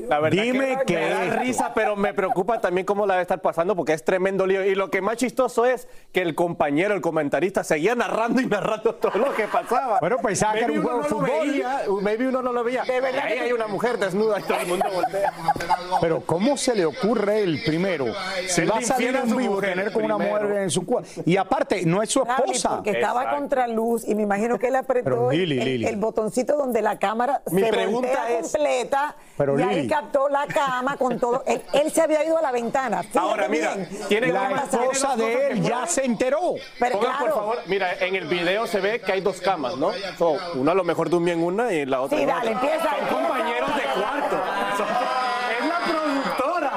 La 0.09 0.21
verdad 0.21 0.43
Dime 0.43 0.79
que, 0.87 0.95
que 0.95 1.01
me 1.01 1.09
da 1.11 1.37
risa, 1.37 1.73
pero 1.75 1.97
me 1.97 2.15
preocupa 2.15 2.61
también 2.61 2.87
cómo 2.87 3.07
la 3.07 3.15
debe 3.15 3.23
estar 3.23 3.41
pasando 3.41 3.77
porque 3.77 3.93
es 3.93 4.05
tremendo 4.05 4.47
lío. 4.47 4.65
Y 4.65 4.75
lo 4.75 4.91
que 4.91 5.03
más 5.03 5.17
chistoso 5.17 5.67
es 5.67 5.89
que 6.13 6.23
el 6.23 6.35
compañero, 6.35 6.95
el 6.95 7.01
comentarista, 7.01 7.65
seguía 7.65 7.95
narrando 7.95 8.41
y 8.41 8.47
narrando 8.47 8.95
todo 8.95 9.19
lo 9.19 9.35
que 9.35 9.45
pasaba. 9.45 9.99
Bueno, 10.01 10.17
pensaba 10.19 10.55
que 10.55 10.61
era 10.65 10.73
un 10.73 10.83
juego 10.83 10.99
de 11.03 11.09
fútbol. 11.09 11.31
veía, 11.31 11.81
maybe 12.03 12.29
uno 12.29 12.43
no 12.43 12.53
lo 12.53 12.65
veía. 12.65 12.83
De 12.85 13.01
verdad 13.01 13.23
Ahí 13.25 13.35
que- 13.35 13.41
hay 13.41 13.53
una 13.53 13.67
mujer 13.67 13.99
desnuda 13.99 14.41
y 14.41 14.43
todo 14.45 14.59
el 14.61 14.67
mundo 14.67 14.87
voltea. 14.95 15.33
Pero 16.01 16.21
¿cómo 16.25 16.57
se 16.57 16.75
le 16.75 16.87
ocurre 16.87 17.43
él 17.43 17.61
primero? 17.67 18.07
Él 18.07 18.71
va 18.71 18.79
a 18.79 18.83
salir 18.83 19.15
en 19.17 19.37
vivo, 19.37 19.55
mujer 19.55 19.71
tener 19.75 19.93
con 19.93 20.05
una 20.05 20.19
mujer 20.19 20.47
en 20.63 20.71
su 20.71 20.85
cuarto. 20.87 21.09
Y 21.25 21.37
aparte, 21.37 21.85
no 21.85 22.03
es 22.03 22.11
su 22.11 22.23
esposa. 22.23 22.77
porque 22.77 22.91
estaba 22.93 23.31
contra 23.37 23.67
luz 23.69 24.07
y 24.07 24.15
me 24.15 24.23
imagino 24.23 24.59
que 24.59 24.69
él 24.69 24.77
apretó 24.77 25.31
Lili, 25.31 25.59
el, 25.59 25.65
Lili. 25.65 25.87
el 25.87 25.97
botoncito 25.97 26.57
donde 26.57 26.83
la 26.83 26.99
cámara 26.99 27.43
Mi 27.51 27.63
se 27.63 27.69
pregunta 27.69 28.31
es- 28.31 28.53
completa 28.53 29.15
Pero, 29.37 29.59
y 29.59 29.63
ahí 29.63 29.75
Lili. 29.77 29.89
Captó 30.01 30.29
la 30.29 30.47
cama 30.47 30.97
con 30.97 31.19
todo. 31.19 31.43
Él, 31.47 31.63
él 31.73 31.91
se 31.91 32.03
había 32.03 32.25
ido 32.25 32.39
a 32.39 32.43
la 32.43 32.53
ventana. 32.53 33.03
Fíjate 33.03 33.19
Ahora, 33.19 33.49
mira, 33.49 33.75
bien. 33.75 33.89
tiene 34.09 34.33
La 34.33 34.51
esposa 34.65 35.17
de 35.17 35.49
él 35.49 35.63
ya 35.63 35.87
se 35.87 36.05
enteró. 36.05 36.55
Pero 36.79 36.99
Pongan, 36.99 37.11
por 37.19 37.19
claro. 37.27 37.35
favor, 37.35 37.59
mira, 37.67 37.95
en 38.01 38.15
el 38.15 38.27
video 38.27 38.67
se 38.67 38.81
ve 38.81 39.01
que 39.01 39.13
hay 39.13 39.21
dos 39.21 39.41
camas, 39.41 39.77
¿no? 39.77 39.91
So, 40.19 40.37
una 40.55 40.73
a 40.73 40.75
lo 40.75 40.85
mejor 40.85 41.09
durmió 41.11 41.35
en 41.35 41.43
una 41.43 41.73
y 41.73 41.85
la 41.87 42.01
otra 42.01 42.17
Sí, 42.17 42.23
en 42.23 42.29
dale, 42.29 42.55
otra. 42.55 42.69
empieza, 42.71 42.97
Son 43.09 43.19
compañeros 43.19 43.71
de 43.77 43.83
cuarto. 44.01 44.37
Es 45.59 45.67
la 45.69 45.79
productora. 45.85 46.73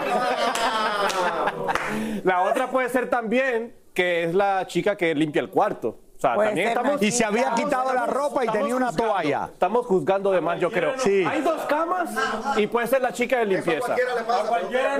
la 2.24 2.42
otra 2.44 2.70
puede 2.70 2.90
ser 2.90 3.10
también 3.10 3.76
que 3.94 4.24
es 4.24 4.34
la 4.34 4.66
chica 4.68 4.96
que 4.96 5.14
limpia 5.16 5.42
el 5.42 5.50
cuarto. 5.50 5.98
O 6.22 6.24
sea, 6.24 6.36
Puede 6.36 6.50
también 6.50 6.68
ser 6.68 6.78
estamos... 6.78 7.02
Y 7.02 7.12
se 7.12 7.26
había 7.26 7.52
quitado 7.56 7.94
la 7.94 8.06
ropa 8.06 8.46
y 8.46 8.50
tenía 8.50 8.76
una 8.76 8.90
juzgando. 8.90 9.12
toalla. 9.14 9.50
Estamos 9.52 9.86
juzgando 9.88 10.32
de 10.32 10.40
más, 10.40 10.60
yo 10.60 10.70
creo. 10.70 10.94
Sí. 11.00 11.26
Hay 11.28 11.42
dos 11.42 11.62
camas 11.64 12.12
y 12.58 12.68
puede 12.68 12.86
ser 12.86 13.02
la 13.02 13.12
chica 13.12 13.40
de 13.40 13.46
limpieza. 13.46 13.96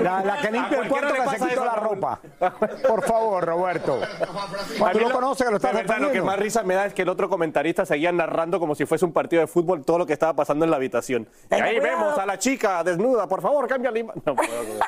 La, 0.00 0.24
la 0.24 0.38
que 0.38 0.50
limpia 0.50 0.80
el 0.80 0.88
cuarto 0.88 1.14
le 1.14 1.22
que 1.22 1.38
se 1.38 1.48
quitó 1.48 1.64
la 1.64 1.74
ropa. 1.76 2.18
Por 2.88 3.04
favor, 3.04 3.44
Roberto. 3.44 4.00
A 4.02 4.90
Tú 4.90 4.98
mí 4.98 5.04
lo 5.04 5.10
conoces 5.12 5.46
que 5.46 5.50
lo 5.52 5.58
estás 5.58 5.72
de 5.72 5.82
verdad, 5.82 5.98
Lo 5.98 6.10
que 6.10 6.20
más 6.22 6.36
risa 6.40 6.64
me 6.64 6.74
da 6.74 6.86
es 6.86 6.92
que 6.94 7.02
el 7.02 7.08
otro 7.08 7.28
comentarista 7.28 7.86
seguía 7.86 8.10
narrando 8.10 8.58
como 8.58 8.74
si 8.74 8.84
fuese 8.84 9.04
un 9.04 9.12
partido 9.12 9.42
de 9.42 9.46
fútbol 9.46 9.84
todo 9.84 9.98
lo 9.98 10.06
que 10.06 10.14
estaba 10.14 10.32
pasando 10.34 10.64
en 10.64 10.72
la 10.72 10.76
habitación. 10.76 11.28
Y 11.52 11.54
ahí 11.54 11.78
vemos 11.78 12.18
a 12.18 12.26
la 12.26 12.36
chica 12.36 12.82
desnuda. 12.82 13.28
Por 13.28 13.40
favor, 13.40 13.68
cambia 13.68 13.92
la 13.92 13.98
imagen. 14.00 14.20
No 14.26 14.34
puedo 14.34 14.48
creer. 14.50 14.80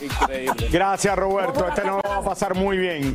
Increíble. 0.00 0.68
Gracias, 0.72 1.14
Roberto. 1.16 1.68
Este 1.68 1.84
no 1.84 2.00
va 2.00 2.16
a 2.16 2.22
pasar 2.22 2.54
muy 2.54 2.78
bien. 2.78 3.14